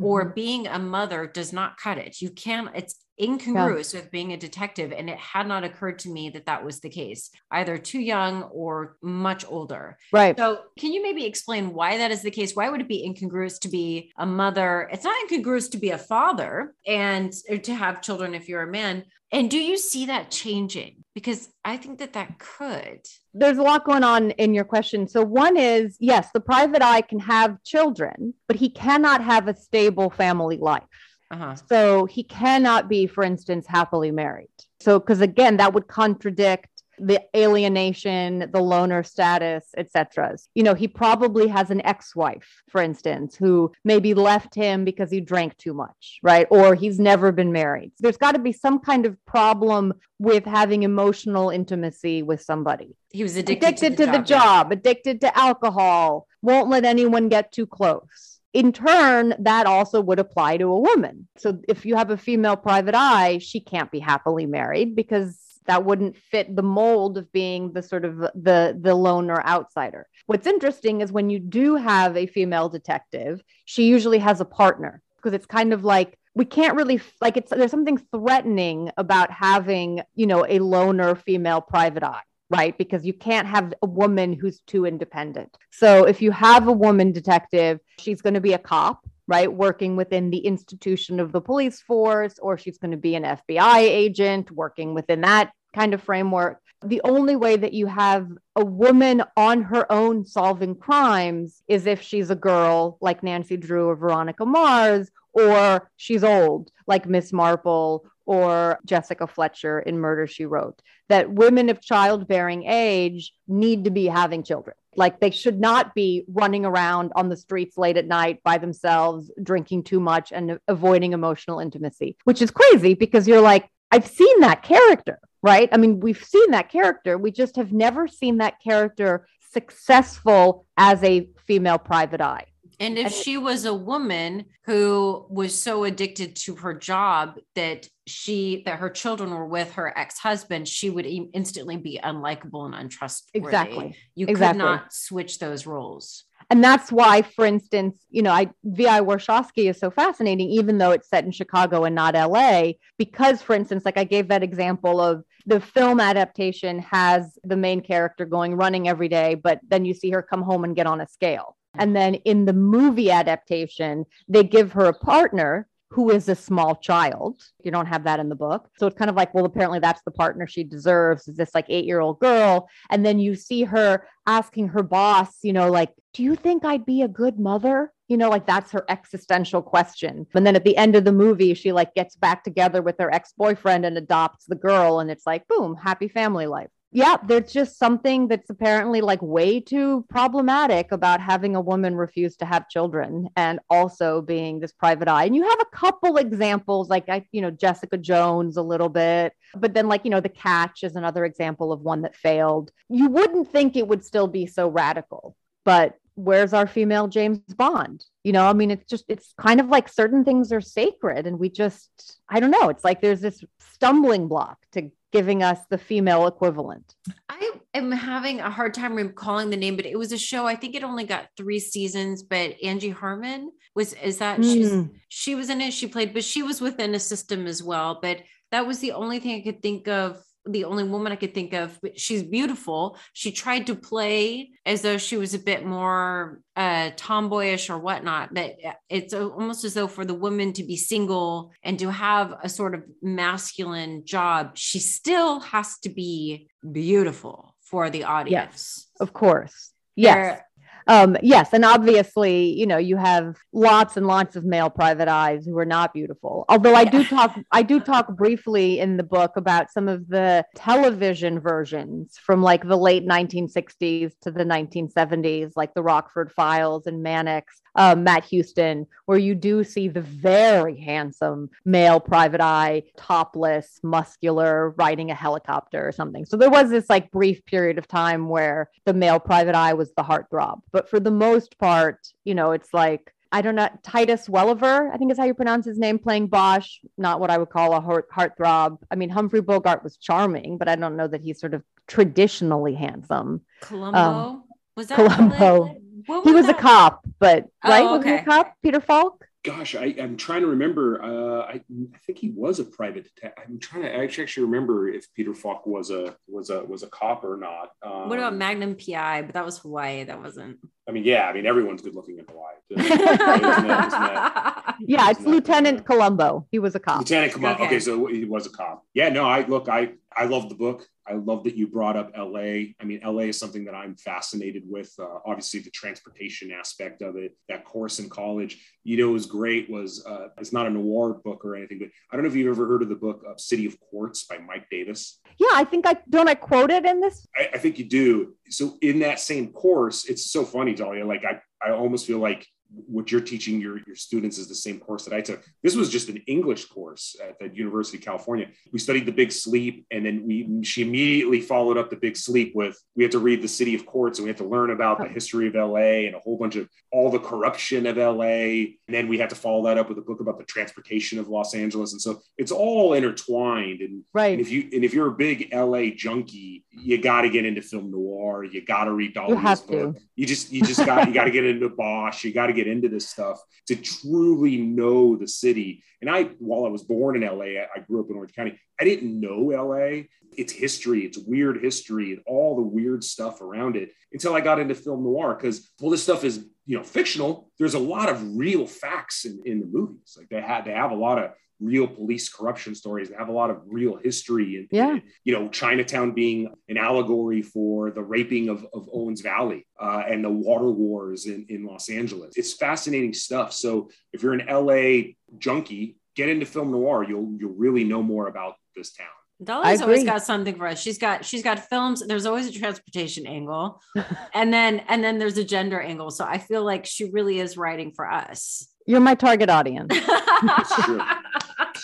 [0.00, 0.34] or mm-hmm.
[0.34, 2.20] being a mother does not cut it.
[2.20, 4.00] You can it's incongruous yeah.
[4.00, 4.92] with being a detective.
[4.92, 8.44] And it had not occurred to me that that was the case, either too young
[8.44, 9.98] or much older.
[10.12, 10.36] Right.
[10.36, 12.54] So, can you maybe explain why that is the case?
[12.54, 14.88] Why would it be incongruous to be a mother?
[14.92, 18.70] It's not incongruous to be a father and uh, to have children if you're a
[18.70, 19.04] man.
[19.30, 21.04] And do you see that changing?
[21.14, 23.00] Because I think that that could.
[23.34, 25.06] There's a lot going on in your question.
[25.06, 29.56] So, one is yes, the private eye can have children, but he cannot have a
[29.56, 30.84] stable family life.
[31.30, 31.54] Uh-huh.
[31.68, 34.48] So he cannot be, for instance, happily married.
[34.80, 36.68] So, because again, that would contradict
[37.00, 40.36] the alienation, the loner status, etc.
[40.54, 45.20] You know, he probably has an ex-wife, for instance, who maybe left him because he
[45.20, 46.46] drank too much, right?
[46.50, 47.92] Or he's never been married.
[48.00, 52.96] There's got to be some kind of problem with having emotional intimacy with somebody.
[53.12, 56.84] He was addicted, addicted to, the, to job, the job, addicted to alcohol, won't let
[56.84, 61.28] anyone get too close in turn, that also would apply to a woman.
[61.36, 65.84] So if you have a female private eye, she can't be happily married because that
[65.84, 70.08] wouldn't fit the mold of being the sort of the the loner outsider.
[70.26, 75.02] What's interesting is when you do have a female detective, she usually has a partner
[75.18, 80.00] because it's kind of like we can't really like it's there's something threatening about having,
[80.16, 82.76] you know, a loner female private eye right?
[82.78, 85.56] Because you can't have a woman who's too independent.
[85.70, 89.52] So if you have a woman detective, she's going to be a cop, right?
[89.52, 93.78] Working within the institution of the police force, or she's going to be an FBI
[93.78, 96.60] agent working within that kind of framework.
[96.84, 102.00] The only way that you have a woman on her own solving crimes is if
[102.00, 108.04] she's a girl like Nancy Drew or Veronica Mars, or she's old like Miss Marple
[108.28, 114.04] or Jessica Fletcher in Murder She Wrote, that women of childbearing age need to be
[114.04, 114.76] having children.
[114.96, 119.30] Like they should not be running around on the streets late at night by themselves,
[119.42, 124.40] drinking too much and avoiding emotional intimacy, which is crazy because you're like, I've seen
[124.40, 125.70] that character, right?
[125.72, 127.16] I mean, we've seen that character.
[127.16, 132.44] We just have never seen that character successful as a female private eye.
[132.80, 138.62] And if she was a woman who was so addicted to her job that she
[138.66, 143.46] that her children were with her ex-husband, she would instantly be unlikable and untrustworthy.
[143.46, 143.96] Exactly.
[144.14, 144.60] You exactly.
[144.60, 146.24] could not switch those roles.
[146.50, 149.00] And that's why, for instance, you know, I V.I.
[149.00, 153.54] Warshawski is so fascinating, even though it's set in Chicago and not LA, because, for
[153.54, 158.54] instance, like I gave that example of the film adaptation has the main character going
[158.54, 161.56] running every day, but then you see her come home and get on a scale.
[161.78, 166.76] And then in the movie adaptation, they give her a partner who is a small
[166.76, 167.42] child.
[167.64, 168.68] You don't have that in the book.
[168.78, 171.64] So it's kind of like, well, apparently that's the partner she deserves, is this like
[171.68, 172.68] eight year old girl.
[172.90, 176.84] And then you see her asking her boss, you know, like, do you think I'd
[176.84, 177.92] be a good mother?
[178.06, 180.26] You know, like that's her existential question.
[180.34, 183.12] And then at the end of the movie, she like gets back together with her
[183.12, 185.00] ex boyfriend and adopts the girl.
[185.00, 186.70] And it's like, boom, happy family life.
[186.90, 192.36] Yeah, there's just something that's apparently like way too problematic about having a woman refuse
[192.36, 195.24] to have children and also being this private eye.
[195.24, 199.34] And you have a couple examples, like I, you know, Jessica Jones a little bit,
[199.54, 202.70] but then like, you know, The Catch is another example of one that failed.
[202.88, 205.36] You wouldn't think it would still be so radical,
[205.66, 208.02] but where's our female James Bond?
[208.24, 211.38] You know, I mean, it's just, it's kind of like certain things are sacred and
[211.38, 212.70] we just, I don't know.
[212.70, 216.94] It's like there's this stumbling block to giving us the female equivalent.
[217.28, 220.46] I am having a hard time recalling the name, but it was a show.
[220.46, 224.44] I think it only got three seasons, but Angie Harmon was, is that mm.
[224.44, 225.72] she's, she was in it.
[225.72, 227.98] She played, but she was within a system as well.
[228.00, 231.34] But that was the only thing I could think of the only woman I could
[231.34, 231.78] think of.
[231.96, 232.98] She's beautiful.
[233.12, 238.34] She tried to play as though she was a bit more uh, tomboyish or whatnot,
[238.34, 238.56] but
[238.88, 242.74] it's almost as though for the woman to be single and to have a sort
[242.74, 248.32] of masculine job, she still has to be beautiful for the audience.
[248.32, 249.72] Yes, of course.
[249.94, 250.40] Yes
[250.88, 255.44] um, yes, and obviously, you know, you have lots and lots of male private eyes
[255.44, 256.46] who are not beautiful.
[256.48, 260.46] Although I do talk, I do talk briefly in the book about some of the
[260.56, 267.02] television versions from like the late 1960s to the 1970s, like the Rockford Files and
[267.02, 273.78] Mannix, uh, Matt Houston, where you do see the very handsome male private eye, topless,
[273.82, 276.24] muscular, riding a helicopter or something.
[276.24, 279.92] So there was this like brief period of time where the male private eye was
[279.94, 280.60] the heartthrob.
[280.72, 284.92] But but for the most part, you know, it's like I don't know Titus Welliver,
[284.92, 286.78] I think is how you pronounce his name, playing Bosch.
[286.96, 288.78] Not what I would call a heart heartthrob.
[288.88, 292.74] I mean, Humphrey Bogart was charming, but I don't know that he's sort of traditionally
[292.74, 293.40] handsome.
[293.60, 294.44] Columbo um,
[294.76, 295.74] was that Columbo?
[296.22, 296.56] He was that?
[296.56, 297.96] a cop, but oh, right, okay.
[297.96, 298.54] was he a cop?
[298.62, 301.02] Peter Falk gosh, I, am trying to remember.
[301.02, 303.44] Uh, I, I, think he was a private detective.
[303.46, 306.88] I'm trying to actually, actually remember if Peter Falk was a was a was a
[306.88, 307.70] cop or not.
[307.82, 309.22] Um, what about Magnum PI?
[309.22, 310.04] But that was Hawaii.
[310.04, 310.58] That wasn't.
[310.86, 311.28] I mean, yeah.
[311.28, 312.54] I mean, everyone's good looking in Hawaii.
[312.70, 316.46] isn't that, isn't that, yeah, it's Lieutenant Columbo.
[316.50, 316.98] He was a cop.
[316.98, 317.64] Lieutenant Columbo.
[317.64, 317.66] Okay.
[317.66, 318.84] okay, so he was a cop.
[318.92, 320.86] Yeah, no, I look, I I love the book.
[321.08, 322.74] I love that you brought up LA.
[322.80, 324.92] I mean, LA is something that I'm fascinated with.
[324.98, 327.36] Uh, obviously, the transportation aspect of it.
[327.48, 329.70] That course in college, you know, was great.
[329.70, 332.48] Was uh, it's not a noir book or anything, but I don't know if you've
[332.48, 335.20] ever heard of the book of City of Quartz by Mike Davis.
[335.38, 336.28] Yeah, I think I don't.
[336.28, 337.26] I quote it in this.
[337.36, 338.34] I, I think you do.
[338.50, 341.06] So in that same course, it's so funny, Dahlia.
[341.06, 344.78] Like I, I almost feel like what you're teaching your, your students is the same
[344.78, 345.42] course that I took.
[345.62, 348.48] This was just an English course at the University of California.
[348.72, 352.52] We studied the Big Sleep, and then we she immediately followed up the Big Sleep
[352.54, 354.98] with we had to read the City of Quartz, and we had to learn about
[354.98, 355.08] the oh.
[355.08, 358.24] history of LA and a whole bunch of all the corruption of LA.
[358.28, 361.28] And then we had to follow that up with a book about the transportation of
[361.28, 361.92] Los Angeles.
[361.92, 363.80] And so it's all intertwined.
[363.80, 364.32] And, right.
[364.32, 367.62] and if you and if you're a big LA junkie, you got to get into
[367.62, 368.44] film noir.
[368.44, 369.96] You got to read Dahlia's book.
[370.16, 372.24] You just you just got you got to get into Bosch.
[372.24, 375.82] You got to get into this stuff to truly know the city.
[376.00, 378.58] And I, while I was born in LA, I grew up in Orange County.
[378.80, 380.02] I didn't know LA,
[380.36, 384.60] its history, its weird history, and all the weird stuff around it until I got
[384.60, 385.34] into film noir.
[385.34, 387.50] Because well, this stuff is you know fictional.
[387.58, 390.16] There's a lot of real facts in, in the movies.
[390.16, 391.30] Like they had they have a lot of
[391.60, 394.98] real police corruption stories that have a lot of real history and yeah.
[395.24, 400.24] you know chinatown being an allegory for the raping of, of owens valley uh, and
[400.24, 405.02] the water wars in, in los angeles it's fascinating stuff so if you're an la
[405.38, 409.06] junkie get into film noir you'll you'll really know more about this town
[409.42, 410.80] Dolly's always got something for us.
[410.80, 412.04] She's got she's got films.
[412.04, 413.80] There's always a transportation angle,
[414.34, 416.10] and then and then there's a gender angle.
[416.10, 418.66] So I feel like she really is writing for us.
[418.84, 419.94] You're my target audience.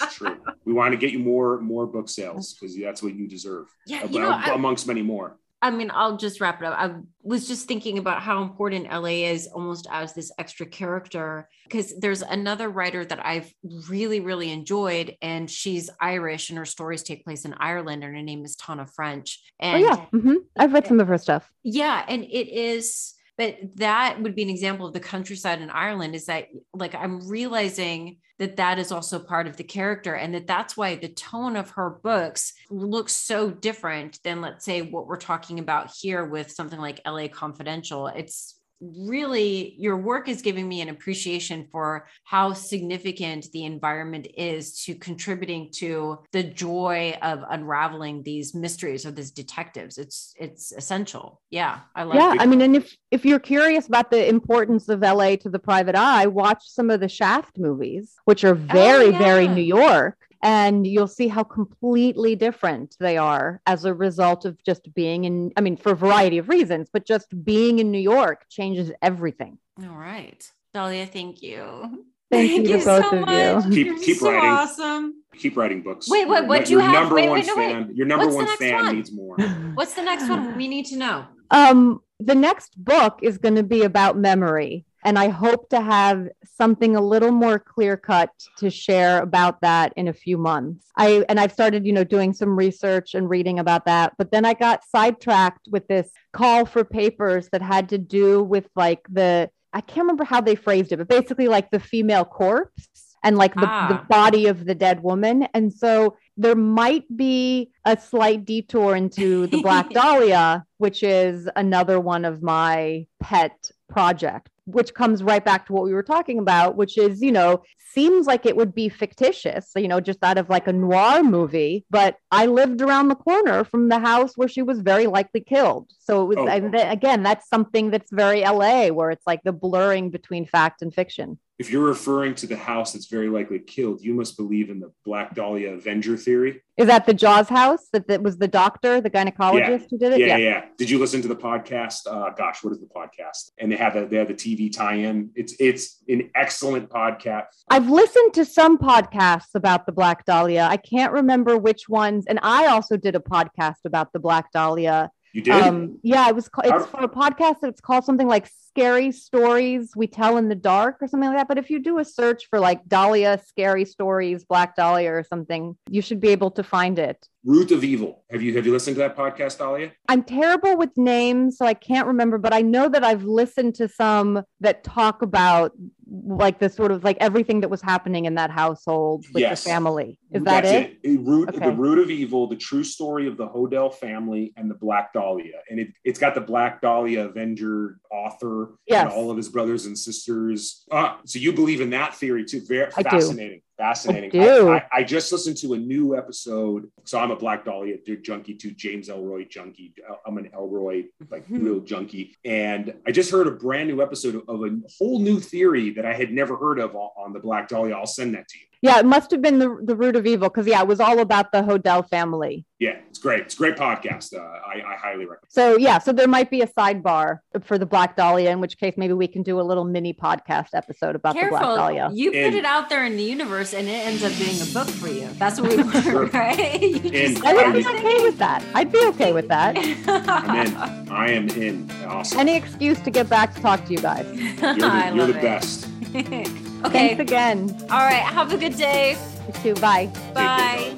[0.00, 0.28] it's true.
[0.28, 0.54] True.
[0.64, 3.66] We want to get you more more book sales because that's what you deserve.
[3.86, 5.38] Yeah, you know, amongst I, many more.
[5.64, 6.78] I mean, I'll just wrap it up.
[6.78, 11.98] I was just thinking about how important LA is almost as this extra character because
[11.98, 13.50] there's another writer that I've
[13.88, 18.22] really, really enjoyed, and she's Irish, and her stories take place in Ireland, and her
[18.22, 19.42] name is Tana French.
[19.58, 20.34] And oh, yeah, mm-hmm.
[20.54, 21.50] I've read some of her stuff.
[21.62, 26.14] Yeah, and it is but that would be an example of the countryside in ireland
[26.14, 30.46] is that like i'm realizing that that is also part of the character and that
[30.46, 35.16] that's why the tone of her books looks so different than let's say what we're
[35.16, 38.08] talking about here with something like la confidential.
[38.08, 44.82] It's really your work is giving me an appreciation for how significant the environment is
[44.82, 51.40] to contributing to the joy of unraveling these mysteries or these detectives it's it's essential
[51.50, 52.40] yeah i love yeah it.
[52.40, 55.94] i mean and if if you're curious about the importance of la to the private
[55.94, 59.18] eye watch some of the shaft movies which are oh, very oh, yeah.
[59.18, 64.62] very new york and you'll see how completely different they are as a result of
[64.62, 67.98] just being in, I mean, for a variety of reasons, but just being in New
[67.98, 69.58] York changes everything.
[69.80, 70.46] All right.
[70.74, 72.06] Dahlia, thank you.
[72.30, 73.64] Thank, thank you, you both so of much.
[73.64, 73.70] you.
[73.70, 74.50] Keep, You're keep so writing.
[74.50, 75.22] awesome.
[75.38, 76.10] Keep writing books.
[76.10, 76.46] Wait, what?
[76.46, 76.92] What your you have?
[77.04, 77.72] Number wait, one wait, no, wait.
[77.72, 77.90] fan.
[77.94, 78.96] Your number What's one fan one?
[78.96, 79.36] needs more.
[79.74, 81.26] What's the next one we need to know?
[81.50, 84.84] Um, the next book is going to be about memory.
[85.04, 89.92] And I hope to have something a little more clear cut to share about that
[89.96, 90.86] in a few months.
[90.96, 94.14] I and I've started, you know, doing some research and reading about that.
[94.16, 98.68] But then I got sidetracked with this call for papers that had to do with
[98.74, 102.88] like the I can't remember how they phrased it, but basically like the female corpse
[103.24, 103.88] and like the, Ah.
[103.88, 105.48] the body of the dead woman.
[105.54, 111.98] And so there might be a slight detour into the Black Dahlia, which is another
[111.98, 116.76] one of my pet projects, which comes right back to what we were talking about,
[116.76, 117.62] which is, you know,
[117.92, 121.84] seems like it would be fictitious, you know, just out of like a noir movie.
[121.90, 125.90] But I lived around the corner from the house where she was very likely killed.
[126.00, 126.48] So it was, Oh.
[126.48, 130.82] and th- again, that's something that's very LA, where it's like the blurring between fact
[130.82, 131.38] and fiction.
[131.58, 134.92] If you're referring to the house that's very likely killed, you must believe in the
[135.04, 136.62] Black Dahlia Avenger theory.
[136.76, 140.18] Is that the Jaws house that, that was the doctor, the gynecologist who did it?
[140.18, 142.08] Yeah, yeah, Did you listen to the podcast?
[142.08, 143.52] Uh, gosh, what is the podcast?
[143.58, 145.30] And they have the they have the TV tie-in.
[145.36, 147.44] It's it's an excellent podcast.
[147.68, 150.66] I've listened to some podcasts about the Black Dahlia.
[150.68, 152.24] I can't remember which ones.
[152.26, 155.10] And I also did a podcast about the Black Dahlia.
[155.34, 155.52] You did?
[155.52, 156.48] Um, yeah, it was.
[156.62, 160.98] It's for a podcast It's called something like "Scary Stories We Tell in the Dark"
[161.00, 161.48] or something like that.
[161.48, 165.76] But if you do a search for like Dahlia scary stories, Black Dahlia or something,
[165.90, 167.28] you should be able to find it.
[167.44, 168.22] Root of Evil.
[168.30, 169.90] Have you have you listened to that podcast, Dahlia?
[170.08, 173.88] I'm terrible with names, so I can't remember, but I know that I've listened to
[173.88, 175.72] some that talk about
[176.10, 179.64] like the sort of like everything that was happening in that household with Yes.
[179.64, 180.18] the family.
[180.32, 180.98] Is that That's it?
[181.02, 181.20] it.
[181.20, 181.58] Root, Okay.
[181.70, 185.60] The root of evil, the true story of the Hodel family and the Black Dahlia,
[185.70, 189.04] and it, it's got the Black Dahlia Avenger author Yes.
[189.04, 190.84] and all of his brothers and sisters.
[190.90, 192.60] Ah, so you believe in that theory too?
[192.66, 193.60] Very I do.
[193.76, 194.30] Fascinating.
[194.32, 194.72] I.
[194.72, 196.90] I, I just listened to a new episode.
[197.04, 199.92] So I'm a Black Dahlia junkie too, James Ellroy junkie.
[200.26, 201.64] I'm an Ellroy like Mm-hmm.
[201.64, 205.90] real junkie, and I just heard a brand new episode of, a whole new theory
[205.90, 207.94] that I had never heard of on, on the Black Dahlia.
[207.96, 208.64] I'll send that to you.
[208.84, 211.18] Yeah, it must have been the the root of evil because yeah, it was all
[211.20, 212.66] about the Hodel family.
[212.78, 213.40] Yeah, it's great.
[213.44, 214.34] It's a great podcast.
[214.34, 215.46] Uh, I, I highly recommend.
[215.48, 218.92] So yeah, so there might be a sidebar for the Black Dahlia, in which case
[218.98, 222.10] maybe we can do a little mini podcast episode about the Black Dahlia.
[222.12, 224.66] You put And- it out there in the universe and it ends up being a
[224.74, 225.28] book for you.
[225.38, 226.26] That's what we want, Sure.
[226.34, 226.82] right?
[226.82, 228.62] You just- I would be I- okay with that.
[228.74, 229.78] I'd be okay with that.
[230.08, 231.08] I'm in.
[231.10, 231.90] I am in.
[232.06, 232.38] Awesome.
[232.38, 234.26] Any excuse to get back to talk to you guys.
[234.36, 235.42] You're the, I you're love the it.
[235.42, 236.63] best.
[236.84, 237.14] Okay.
[237.14, 237.76] Thanks again.
[237.90, 238.22] All right.
[238.22, 239.16] Have a good day.
[239.46, 239.80] You too.
[239.80, 240.10] Bye.
[240.34, 240.96] Bye.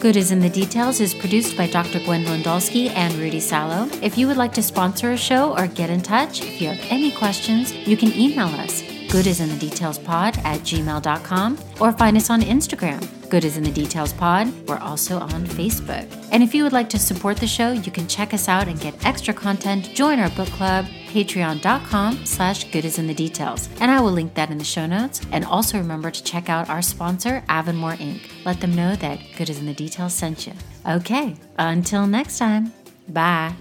[0.00, 2.00] God is in the Details is produced by Dr.
[2.00, 3.88] Gwendolyn Dolske and Rudy Salo.
[4.02, 6.80] If you would like to sponsor a show or get in touch, if you have
[6.90, 11.92] any questions, you can email us god is in the details pod at gmail.com or
[11.92, 13.06] find us on Instagram.
[13.28, 14.50] God is in the details pod.
[14.66, 16.06] We're also on Facebook.
[16.32, 18.80] And if you would like to support the show, you can check us out and
[18.80, 19.90] get extra content.
[19.92, 23.68] Join our book club, patreon.com slash god is in the details.
[23.80, 25.20] And I will link that in the show notes.
[25.30, 28.20] And also remember to check out our sponsor, Avonmore Inc.
[28.44, 30.54] Let them know that god is in the details sent you.
[30.88, 32.72] Okay, until next time.
[33.08, 33.54] Bye.